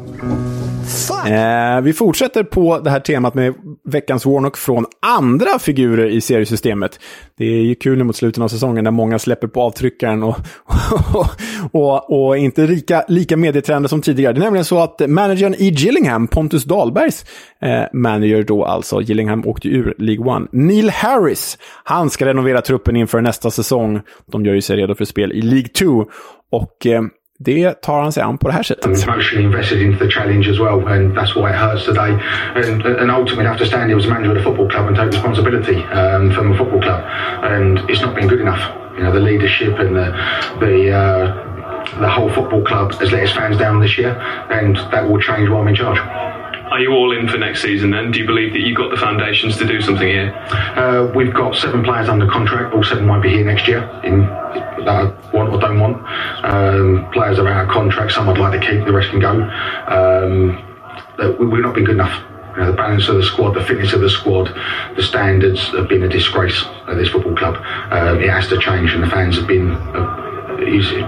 [1.27, 6.99] Eh, vi fortsätter på det här temat med veckans Warnock från andra figurer i seriesystemet.
[7.37, 10.35] Det är ju kul nu mot slutet av säsongen när många släpper på avtryckaren och,
[11.13, 11.25] och,
[11.71, 14.33] och, och inte lika, lika medietrender som tidigare.
[14.33, 17.25] Det är nämligen så att managern i Gillingham, Pontus Dahlbergs
[17.61, 22.95] eh, manager då alltså, Gillingham åkte ur League One, Neil Harris, han ska renovera truppen
[22.95, 24.01] inför nästa säsong.
[24.31, 26.05] De gör ju sig redo för spel i League 2.
[26.51, 27.01] Och eh,
[28.63, 29.03] sättet.
[29.03, 32.17] Emotionally invested into the challenge as well and that's why it hurts today.
[32.55, 35.83] And, ultimately have to stand here as manager of the football club and take responsibility
[35.93, 37.03] um, from the football club
[37.43, 38.63] and it's not been good enough.
[38.97, 40.07] You know the leadership and the
[40.59, 44.13] the uh, the whole football club has let its fans down this year
[44.49, 45.99] and that will change while I'm in charge
[46.71, 48.11] Are you all in for next season then?
[48.11, 50.33] Do you believe that you've got the foundations to do something here?
[50.75, 52.75] Uh, we've got seven players under contract.
[52.75, 53.83] All seven won't be here next year.
[54.03, 55.97] In that I want or don't want.
[56.43, 58.11] Um, players are out of contract.
[58.11, 58.85] Some I'd like to keep.
[58.85, 59.43] The rest can go.
[59.87, 60.57] Um,
[61.39, 62.23] we've not been good enough.
[62.51, 64.47] You know, the balance of the squad, the fitness of the squad,
[64.95, 67.55] the standards have been a disgrace at this football club.
[67.91, 70.55] Um, it has to change, and the fans have been uh,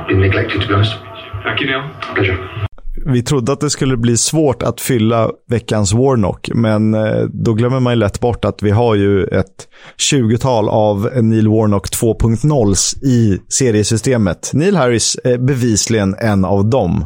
[0.08, 0.96] been neglected, to be honest.
[1.44, 1.90] Thank you, Neil.
[2.14, 2.69] Pleasure.
[3.12, 7.80] Vi trodde att det skulle bli svårt att fylla veckans Warnock, men eh, då glömmer
[7.80, 9.68] man ju lätt bort att vi har ju ett
[10.12, 14.52] 20-tal av Neil Warnock 2.0s i seriesystemet.
[14.54, 17.06] Neil Harris är bevisligen en av dem.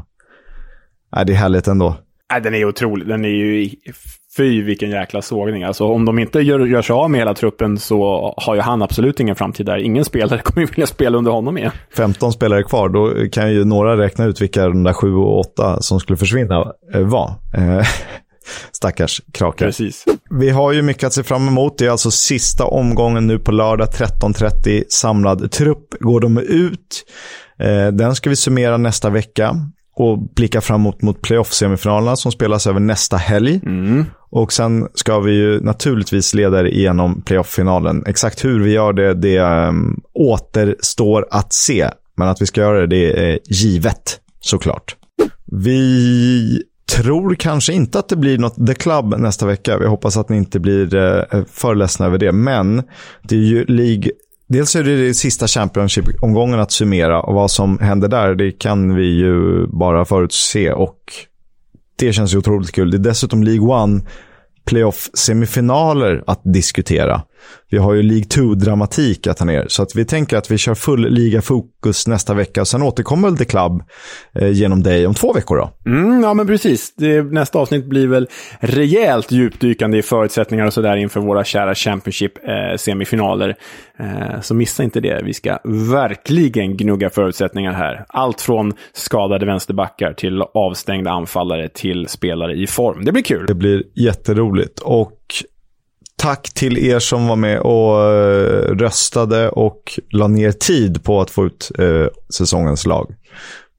[1.16, 1.96] Äh, det är härligt ändå.
[2.36, 3.08] Äh, den är otrolig.
[3.08, 3.70] Den är ju...
[4.38, 5.64] Fy vilken jäkla sågning.
[5.64, 8.82] Alltså om de inte gör, gör sig av med hela truppen så har ju han
[8.82, 9.78] absolut ingen framtid där.
[9.78, 11.72] Ingen spelare kommer ju vilja spela under honom igen.
[11.98, 15.82] 15 spelare kvar, då kan ju några räkna ut vilka de där 7 och 8
[15.82, 17.34] som skulle försvinna eh, var.
[17.54, 17.86] Eh,
[18.72, 19.66] stackars krakar.
[19.66, 20.06] Precis.
[20.30, 21.78] Vi har ju mycket att se fram emot.
[21.78, 24.84] Det är alltså sista omgången nu på lördag 13.30.
[24.90, 27.06] Samlad trupp går de ut.
[27.60, 29.56] Eh, den ska vi summera nästa vecka
[29.96, 33.60] och blicka framåt mot playoff-semifinalerna som spelas över nästa helg.
[33.66, 34.06] Mm.
[34.36, 38.04] Och sen ska vi ju naturligtvis leda er igenom playoff-finalen.
[38.06, 41.90] Exakt hur vi gör det, det um, återstår att se.
[42.16, 44.96] Men att vi ska göra det, det är givet såklart.
[45.46, 46.64] Vi
[46.96, 49.78] tror kanske inte att det blir något The Club nästa vecka.
[49.78, 52.32] Vi hoppas att ni inte blir uh, för ledsna över det.
[52.32, 52.84] Men
[53.24, 54.12] det är ju League
[54.48, 58.96] Dels är det, det sista Championship-omgången att summera och vad som händer där, det kan
[58.96, 60.98] vi ju bara förutse och
[61.96, 62.92] det känns ju otroligt kul.
[62.92, 64.02] Det är dessutom League One
[64.66, 67.22] playoff-semifinaler att diskutera.
[67.70, 70.76] Vi har ju League 2-dramatik att ta ner, så att vi tänker att vi kör
[70.76, 72.62] full liga-fokus nästa vecka.
[72.62, 73.84] Och sen återkommer väl The Club
[74.36, 75.92] eh, genom dig om två veckor då?
[75.92, 76.96] Mm, ja, men precis.
[76.96, 78.28] Det, nästa avsnitt blir väl
[78.60, 83.56] rejält djupdykande i förutsättningar och sådär inför våra kära Championship-semifinaler.
[84.00, 85.22] Eh, så missa inte det.
[85.24, 85.58] Vi ska
[85.94, 88.06] verkligen gnugga förutsättningar här.
[88.10, 93.06] Allt från skadade vänsterbackar till avstängda anfallare till spelare i form.
[93.06, 93.46] Det blir kul.
[93.46, 94.80] Det blir jätteroligt.
[94.80, 95.20] Och
[96.18, 101.30] tack till er som var med och uh, röstade och la ner tid på att
[101.30, 103.16] få ut uh, säsongens lag.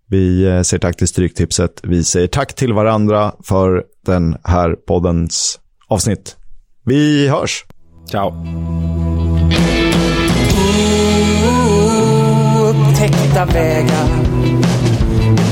[0.09, 1.81] Vi uh, säger tack till Stryktipset.
[1.83, 6.37] Vi säger tack till varandra för den här poddens avsnitt.
[6.85, 7.65] Vi hörs!
[8.11, 8.29] Ciao!
[12.71, 14.09] Upptäckta vägar,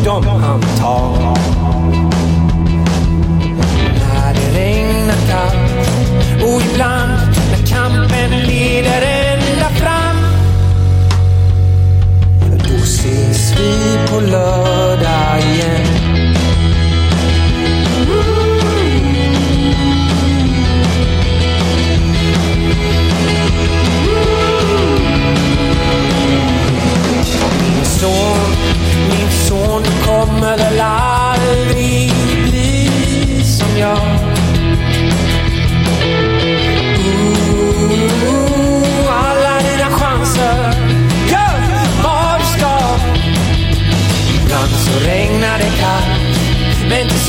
[0.04, 1.51] de han tar.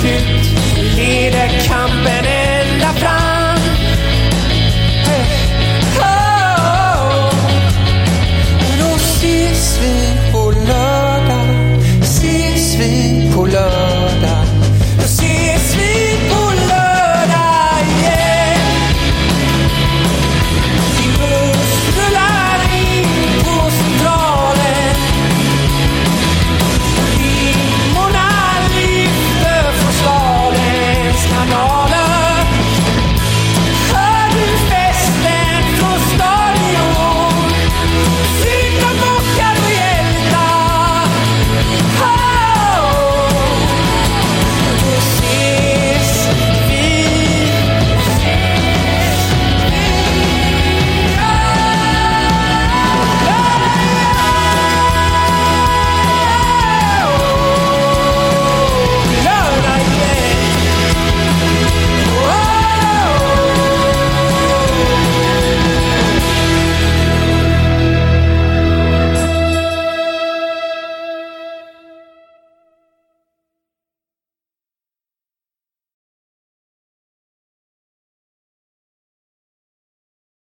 [0.04, 0.33] shit.